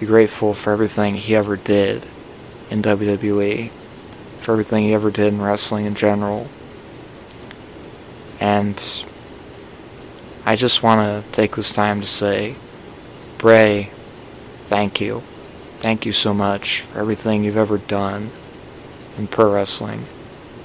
be 0.00 0.06
grateful 0.06 0.54
for 0.54 0.72
everything 0.72 1.14
he 1.14 1.34
ever 1.34 1.56
did 1.56 2.06
in 2.70 2.82
WWE, 2.82 3.70
for 4.40 4.52
everything 4.52 4.84
he 4.84 4.94
ever 4.94 5.10
did 5.10 5.32
in 5.32 5.40
wrestling 5.40 5.86
in 5.86 5.94
general. 5.94 6.48
And 8.40 9.04
I 10.44 10.56
just 10.56 10.82
want 10.82 11.24
to 11.24 11.30
take 11.32 11.56
this 11.56 11.74
time 11.74 12.00
to 12.00 12.06
say, 12.06 12.54
Bray, 13.36 13.90
thank 14.68 15.00
you. 15.00 15.22
Thank 15.78 16.06
you 16.06 16.12
so 16.12 16.34
much 16.34 16.80
for 16.82 16.98
everything 16.98 17.44
you've 17.44 17.56
ever 17.56 17.78
done 17.78 18.30
in 19.16 19.26
pro 19.26 19.52
wrestling, 19.52 20.06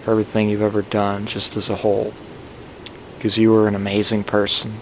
for 0.02 0.12
everything 0.12 0.50
you've 0.50 0.62
ever 0.62 0.82
done 0.82 1.26
just 1.26 1.56
as 1.56 1.70
a 1.70 1.78
whole. 1.78 2.14
Because 3.18 3.38
you 3.38 3.52
were 3.52 3.68
an 3.68 3.76
amazing 3.76 4.24
person. 4.24 4.78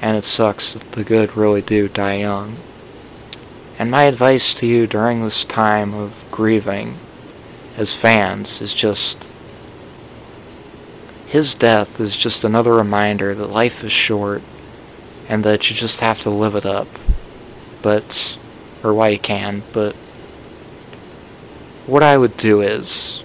And 0.00 0.16
it 0.16 0.24
sucks 0.24 0.74
that 0.74 0.92
the 0.92 1.04
good 1.04 1.36
really 1.36 1.62
do 1.62 1.88
die 1.88 2.16
young. 2.16 2.56
And 3.78 3.90
my 3.90 4.04
advice 4.04 4.54
to 4.54 4.66
you 4.66 4.86
during 4.86 5.22
this 5.22 5.44
time 5.44 5.92
of 5.92 6.24
grieving 6.30 6.98
as 7.76 7.92
fans 7.92 8.62
is 8.62 8.72
just 8.72 9.30
his 11.36 11.54
death 11.54 12.00
is 12.00 12.16
just 12.16 12.44
another 12.44 12.72
reminder 12.72 13.34
that 13.34 13.50
life 13.50 13.84
is 13.84 13.92
short 13.92 14.40
and 15.28 15.44
that 15.44 15.68
you 15.68 15.76
just 15.76 16.00
have 16.00 16.18
to 16.18 16.30
live 16.30 16.54
it 16.54 16.64
up. 16.64 16.88
But 17.82 18.38
or 18.82 18.94
why 18.94 19.10
you 19.10 19.18
can, 19.18 19.62
but 19.70 19.94
what 21.86 22.02
I 22.02 22.16
would 22.16 22.38
do 22.38 22.62
is 22.62 23.22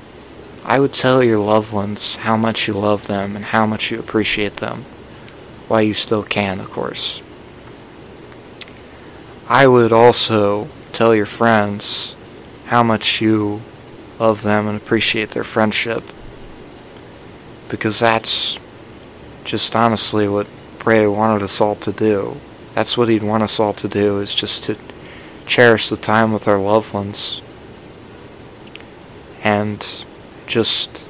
I 0.66 0.78
would 0.78 0.92
tell 0.92 1.24
your 1.24 1.40
loved 1.40 1.72
ones 1.72 2.18
how 2.18 2.36
much 2.36 2.68
you 2.68 2.74
love 2.74 3.08
them 3.08 3.38
and 3.38 3.46
how 3.46 3.66
much 3.66 3.92
you 3.92 4.00
appreciate 4.00 4.58
them, 4.58 4.84
while 5.70 5.82
you 5.82 5.94
still 5.94 6.24
can, 6.24 6.60
of 6.60 6.70
course. 6.70 7.22
I 9.48 9.68
would 9.68 9.94
also 9.94 10.68
tell 10.92 11.16
your 11.16 11.26
friends 11.26 12.14
how 12.66 12.84
much 12.84 13.22
you 13.22 13.62
love 14.20 14.42
them 14.42 14.68
and 14.68 14.76
appreciate 14.76 15.32
their 15.32 15.46
friendship, 15.46 16.04
because 17.72 18.00
that's 18.00 18.60
just 19.46 19.78
honestly 19.78 20.28
what 20.28 20.46
Bray 20.78 21.08
wanted 21.08 21.42
us 21.42 21.62
all 21.62 21.76
to 21.76 21.94
do. 21.94 22.36
That's 22.76 22.98
what 22.98 23.08
he'd 23.08 23.24
want 23.24 23.44
us 23.44 23.62
all 23.62 23.74
to 23.76 23.88
do, 23.88 24.20
is 24.20 24.36
just 24.36 24.64
to 24.64 24.78
cherish 25.46 25.88
the 25.88 25.96
time 25.96 26.34
with 26.34 26.50
our 26.50 26.60
loved 26.60 26.94
ones 26.94 27.42
and 29.42 30.06
just 30.48 31.06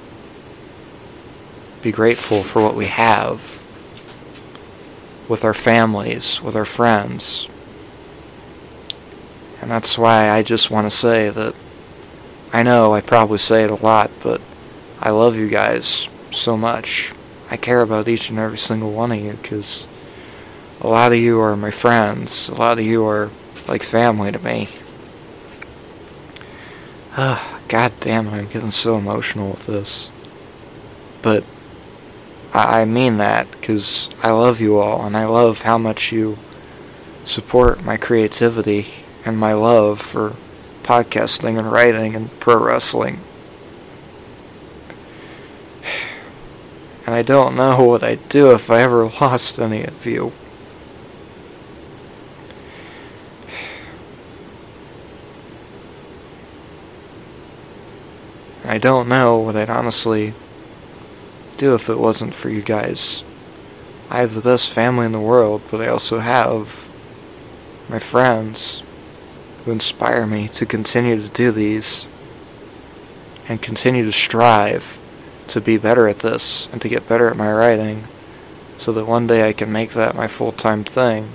be 1.82 1.92
grateful 1.92 2.44
for 2.44 2.62
what 2.62 2.76
we 2.76 2.86
have 2.86 3.66
with 5.28 5.44
our 5.44 5.56
families, 5.56 6.44
with 6.44 6.56
our 6.56 6.66
friends. 6.66 7.48
And 9.62 9.72
that's 9.72 9.98
why 9.98 10.30
I 10.30 10.44
just 10.44 10.70
want 10.70 10.90
to 10.90 10.96
say 10.96 11.32
that 11.32 11.56
I 12.54 12.62
know 12.62 12.94
I 12.94 13.02
probably 13.02 13.40
say 13.40 13.64
it 13.64 13.72
a 13.72 13.76
lot, 13.76 14.12
but 14.22 14.42
I 15.00 15.10
love 15.10 15.36
you 15.36 15.50
guys 15.50 16.08
so 16.32 16.58
much. 16.58 17.14
I 17.50 17.58
care 17.58 17.82
about 17.82 18.08
each 18.08 18.30
and 18.30 18.40
every 18.40 18.58
single 18.58 18.92
one 18.92 19.12
of 19.12 19.20
you 19.20 19.34
because 19.34 19.86
a 20.80 20.88
lot 20.88 21.12
of 21.12 21.18
you 21.18 21.40
are 21.40 21.56
my 21.56 21.72
friends. 21.72 22.50
A 22.50 22.56
lot 22.56 22.80
of 22.80 22.86
you 22.86 23.06
are 23.06 23.30
like 23.68 23.84
family 23.84 24.32
to 24.32 24.40
me. 24.40 24.70
Uh, 27.16 27.60
God 27.68 27.92
damn 28.00 28.28
it, 28.28 28.32
I'm 28.32 28.48
getting 28.48 28.72
so 28.72 28.98
emotional 28.98 29.52
with 29.52 29.66
this. 29.66 30.12
But 31.22 31.44
I, 32.54 32.82
I 32.82 32.86
mean 32.86 33.18
that 33.18 33.52
because 33.52 34.10
I 34.24 34.32
love 34.32 34.62
you 34.62 34.80
all 34.80 35.06
and 35.06 35.16
I 35.16 35.26
love 35.26 35.62
how 35.64 35.78
much 35.78 36.12
you 36.12 36.38
support 37.24 37.84
my 37.84 37.98
creativity 37.98 38.88
and 39.26 39.38
my 39.38 39.54
love 39.54 40.02
for 40.02 40.36
podcasting 40.84 41.60
and 41.60 41.72
writing 41.72 42.16
and 42.16 42.40
pro 42.40 42.58
wrestling. 42.58 43.20
And 47.06 47.16
I 47.16 47.24
don't 47.24 47.56
know 47.56 47.84
what 47.84 48.04
I'd 48.04 48.30
do 48.30 48.52
if 48.52 48.70
I 48.70 48.82
ever 48.82 49.06
lost 49.22 49.60
any 49.60 49.84
of 49.84 50.06
you. 50.06 50.32
I 58.64 58.78
don't 58.78 59.10
know 59.10 59.40
what 59.40 59.58
I'd 59.58 59.70
honestly 59.70 60.34
do 61.58 61.76
if 61.76 61.90
it 61.90 62.00
wasn't 62.00 62.34
for 62.34 62.50
you 62.50 62.62
guys. 62.62 63.24
I 64.10 64.20
have 64.20 64.34
the 64.34 64.40
best 64.40 64.72
family 64.72 65.06
in 65.06 65.12
the 65.12 65.20
world, 65.20 65.62
but 65.70 65.82
I 65.82 65.88
also 65.88 66.20
have 66.20 66.90
my 67.90 68.00
friends 68.00 68.82
who 69.66 69.72
inspire 69.72 70.26
me 70.26 70.48
to 70.50 70.66
continue 70.66 71.22
to 71.22 71.28
do 71.28 71.52
these 71.52 72.08
and 73.50 73.62
continue 73.62 74.06
to 74.06 74.12
strive 74.14 75.01
to 75.52 75.62
be 75.62 75.78
better 75.78 76.08
at 76.08 76.20
this 76.20 76.68
and 76.72 76.82
to 76.82 76.90
get 76.90 77.08
better 77.08 77.28
at 77.30 77.38
my 77.38 77.52
writing 77.52 78.08
so 78.78 78.92
that 78.94 79.06
one 79.06 79.28
day 79.28 79.48
I 79.48 79.54
can 79.54 79.72
make 79.72 79.92
that 79.92 80.16
my 80.16 80.28
full 80.28 80.52
time 80.52 80.84
thing. 80.84 81.30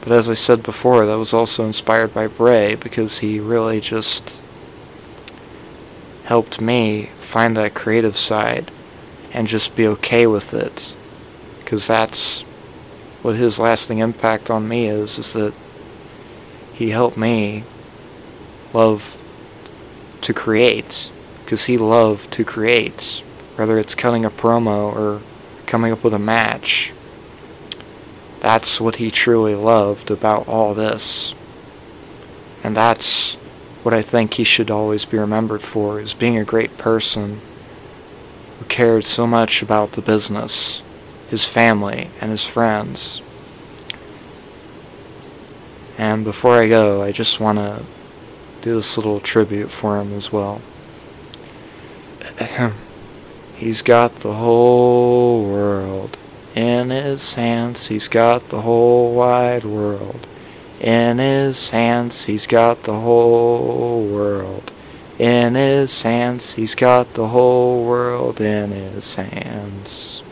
But 0.00 0.12
as 0.12 0.28
I 0.28 0.34
said 0.34 0.62
before, 0.62 1.06
that 1.06 1.18
was 1.18 1.32
also 1.32 1.64
inspired 1.64 2.12
by 2.12 2.26
Bray 2.26 2.74
because 2.74 3.20
he 3.20 3.40
really 3.40 3.80
just 3.80 4.42
helped 6.24 6.60
me 6.60 7.10
find 7.18 7.56
that 7.56 7.74
creative 7.74 8.16
side 8.16 8.70
and 9.32 9.46
just 9.46 9.76
be 9.76 9.86
okay 9.86 10.26
with 10.26 10.52
it. 10.52 10.94
Because 11.58 11.86
that's 11.86 12.42
what 13.22 13.36
his 13.36 13.58
lasting 13.58 13.98
impact 13.98 14.50
on 14.50 14.68
me 14.68 14.86
is, 14.86 15.18
is 15.18 15.32
that 15.32 15.54
he 16.74 16.90
helped 16.90 17.16
me 17.16 17.64
love 18.74 19.18
to 20.24 20.34
create. 20.34 21.10
Because 21.44 21.66
he 21.66 21.78
loved 21.78 22.30
to 22.32 22.44
create. 22.44 23.22
Whether 23.56 23.78
it's 23.78 23.94
cutting 23.94 24.24
a 24.24 24.30
promo 24.30 24.94
or 24.94 25.22
coming 25.66 25.92
up 25.92 26.02
with 26.02 26.14
a 26.14 26.18
match 26.18 26.92
that's 28.44 28.78
what 28.78 28.96
he 28.96 29.10
truly 29.10 29.54
loved 29.54 30.10
about 30.10 30.46
all 30.46 30.74
this. 30.74 31.34
And 32.62 32.76
that's 32.76 33.36
what 33.82 33.94
I 33.94 34.02
think 34.02 34.34
he 34.34 34.44
should 34.44 34.70
always 34.70 35.06
be 35.06 35.16
remembered 35.16 35.62
for, 35.62 35.98
is 35.98 36.12
being 36.12 36.36
a 36.36 36.44
great 36.44 36.76
person 36.76 37.40
who 38.58 38.66
cared 38.66 39.06
so 39.06 39.26
much 39.26 39.62
about 39.62 39.92
the 39.92 40.02
business, 40.02 40.82
his 41.30 41.46
family, 41.46 42.10
and 42.20 42.30
his 42.30 42.44
friends. 42.44 43.22
And 45.96 46.22
before 46.22 46.60
I 46.60 46.68
go, 46.68 47.02
I 47.02 47.12
just 47.12 47.40
want 47.40 47.56
to 47.56 47.82
do 48.64 48.74
this 48.76 48.96
little 48.96 49.20
tribute 49.20 49.70
for 49.70 50.00
him 50.00 50.14
as 50.14 50.32
well. 50.32 50.62
He's 53.54 53.82
got 53.82 54.16
the 54.16 54.34
whole 54.34 55.44
world 55.44 56.16
in 56.54 56.90
his 56.90 57.34
hands, 57.34 57.88
he's 57.88 58.08
got 58.08 58.48
the 58.48 58.62
whole 58.62 59.14
wide 59.14 59.64
world. 59.64 60.26
In 60.80 61.18
his 61.18 61.70
hands, 61.70 62.26
he's 62.26 62.46
got 62.46 62.84
the 62.84 63.00
whole 63.00 64.06
world. 64.06 64.72
In 65.18 65.54
his 65.54 66.02
hands, 66.02 66.54
he's 66.54 66.74
got 66.74 67.14
the 67.14 67.28
whole 67.28 67.84
world 67.84 68.40
in 68.40 68.70
his 68.70 69.14
hands. 69.14 70.22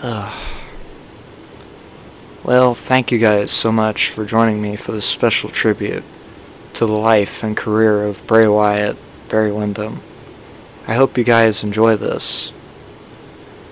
Ugh. 0.00 0.61
Well, 2.44 2.74
thank 2.74 3.12
you 3.12 3.20
guys 3.20 3.52
so 3.52 3.70
much 3.70 4.10
for 4.10 4.24
joining 4.24 4.60
me 4.60 4.74
for 4.74 4.90
this 4.90 5.04
special 5.04 5.48
tribute 5.48 6.02
to 6.74 6.86
the 6.86 6.96
life 6.96 7.44
and 7.44 7.56
career 7.56 8.02
of 8.02 8.26
Bray 8.26 8.48
Wyatt, 8.48 8.96
Barry 9.28 9.52
Windham. 9.52 10.02
I 10.88 10.94
hope 10.94 11.16
you 11.16 11.22
guys 11.22 11.62
enjoy 11.62 11.94
this, 11.94 12.52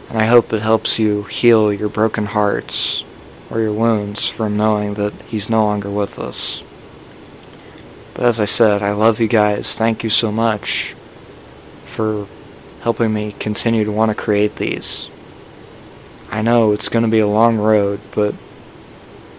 and 0.08 0.18
I 0.18 0.26
hope 0.26 0.52
it 0.52 0.62
helps 0.62 1.00
you 1.00 1.24
heal 1.24 1.72
your 1.72 1.88
broken 1.88 2.26
hearts 2.26 3.02
or 3.50 3.60
your 3.60 3.72
wounds 3.72 4.28
from 4.28 4.56
knowing 4.56 4.94
that 4.94 5.14
he's 5.22 5.50
no 5.50 5.64
longer 5.64 5.90
with 5.90 6.16
us. 6.20 6.62
But 8.14 8.26
as 8.26 8.38
I 8.38 8.44
said, 8.44 8.84
I 8.84 8.92
love 8.92 9.18
you 9.18 9.26
guys. 9.26 9.74
Thank 9.74 10.04
you 10.04 10.10
so 10.10 10.30
much 10.30 10.94
for 11.84 12.28
helping 12.82 13.12
me 13.12 13.34
continue 13.40 13.82
to 13.82 13.90
want 13.90 14.10
to 14.10 14.14
create 14.14 14.54
these. 14.56 15.10
I 16.30 16.42
know 16.42 16.70
it's 16.70 16.88
going 16.88 17.02
to 17.04 17.10
be 17.10 17.18
a 17.18 17.26
long 17.26 17.58
road, 17.58 17.98
but 18.12 18.32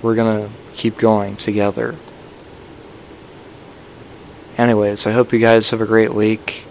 we're 0.01 0.15
going 0.15 0.47
to 0.47 0.53
keep 0.75 0.97
going 0.97 1.35
together. 1.35 1.95
Anyways, 4.57 5.07
I 5.07 5.11
hope 5.11 5.33
you 5.33 5.39
guys 5.39 5.69
have 5.69 5.81
a 5.81 5.85
great 5.85 6.13
week. 6.13 6.63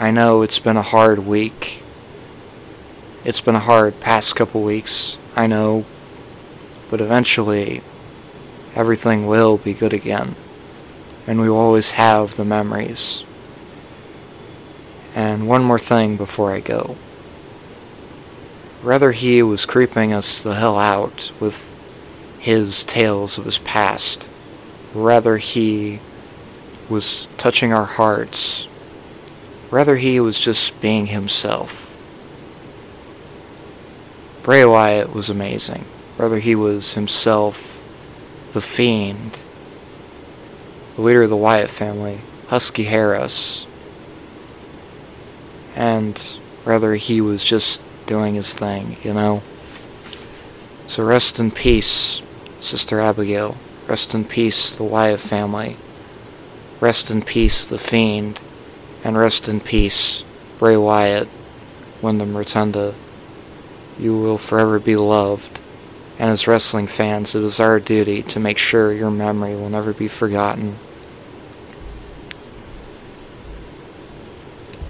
I 0.00 0.10
know 0.10 0.42
it's 0.42 0.58
been 0.58 0.76
a 0.76 0.82
hard 0.82 1.20
week. 1.20 1.82
It's 3.24 3.40
been 3.40 3.54
a 3.54 3.60
hard 3.60 4.00
past 4.00 4.36
couple 4.36 4.62
weeks, 4.62 5.18
I 5.34 5.46
know. 5.46 5.84
But 6.90 7.00
eventually, 7.00 7.82
everything 8.74 9.26
will 9.26 9.56
be 9.56 9.74
good 9.74 9.92
again. 9.92 10.36
And 11.26 11.40
we 11.40 11.50
will 11.50 11.58
always 11.58 11.92
have 11.92 12.36
the 12.36 12.44
memories. 12.44 13.24
And 15.14 15.48
one 15.48 15.64
more 15.64 15.78
thing 15.78 16.16
before 16.16 16.52
I 16.52 16.60
go. 16.60 16.96
Rather, 18.82 19.12
he 19.12 19.42
was 19.42 19.66
creeping 19.66 20.12
us 20.12 20.42
the 20.42 20.54
hell 20.54 20.78
out 20.78 21.32
with 21.40 21.74
his 22.48 22.82
tales 22.82 23.36
of 23.36 23.44
his 23.44 23.58
past. 23.58 24.26
Rather, 24.94 25.36
he 25.36 26.00
was 26.88 27.28
touching 27.36 27.74
our 27.74 27.84
hearts. 27.84 28.66
Rather, 29.70 29.96
he 29.96 30.18
was 30.18 30.40
just 30.40 30.80
being 30.80 31.08
himself. 31.08 31.94
Bray 34.42 34.64
Wyatt 34.64 35.12
was 35.12 35.28
amazing. 35.28 35.84
Rather, 36.16 36.38
he 36.38 36.54
was 36.54 36.94
himself, 36.94 37.84
the 38.52 38.62
Fiend, 38.62 39.40
the 40.96 41.02
leader 41.02 41.24
of 41.24 41.28
the 41.28 41.36
Wyatt 41.36 41.68
family, 41.68 42.22
Husky 42.46 42.84
Harris, 42.84 43.66
and 45.76 46.38
rather 46.64 46.94
he 46.94 47.20
was 47.20 47.44
just 47.44 47.82
doing 48.06 48.36
his 48.36 48.54
thing, 48.54 48.96
you 49.02 49.12
know? 49.12 49.42
So 50.86 51.04
rest 51.04 51.38
in 51.38 51.50
peace, 51.50 52.22
Sister 52.60 53.00
Abigail. 53.00 53.56
Rest 53.86 54.14
in 54.14 54.24
peace, 54.24 54.70
the 54.70 54.84
Wyatt 54.84 55.20
family. 55.20 55.76
Rest 56.80 57.10
in 57.10 57.22
peace, 57.22 57.64
the 57.64 57.78
Fiend. 57.78 58.40
And 59.04 59.16
rest 59.16 59.48
in 59.48 59.60
peace, 59.60 60.24
Bray 60.58 60.76
Wyatt, 60.76 61.28
Wyndham 62.02 62.36
Rotunda. 62.36 62.94
You 63.98 64.18
will 64.18 64.38
forever 64.38 64.78
be 64.78 64.96
loved. 64.96 65.60
And 66.18 66.30
as 66.30 66.48
wrestling 66.48 66.88
fans, 66.88 67.34
it 67.34 67.42
is 67.42 67.60
our 67.60 67.78
duty 67.78 68.22
to 68.24 68.40
make 68.40 68.58
sure 68.58 68.92
your 68.92 69.10
memory 69.10 69.54
will 69.54 69.70
never 69.70 69.92
be 69.92 70.08
forgotten. 70.08 70.78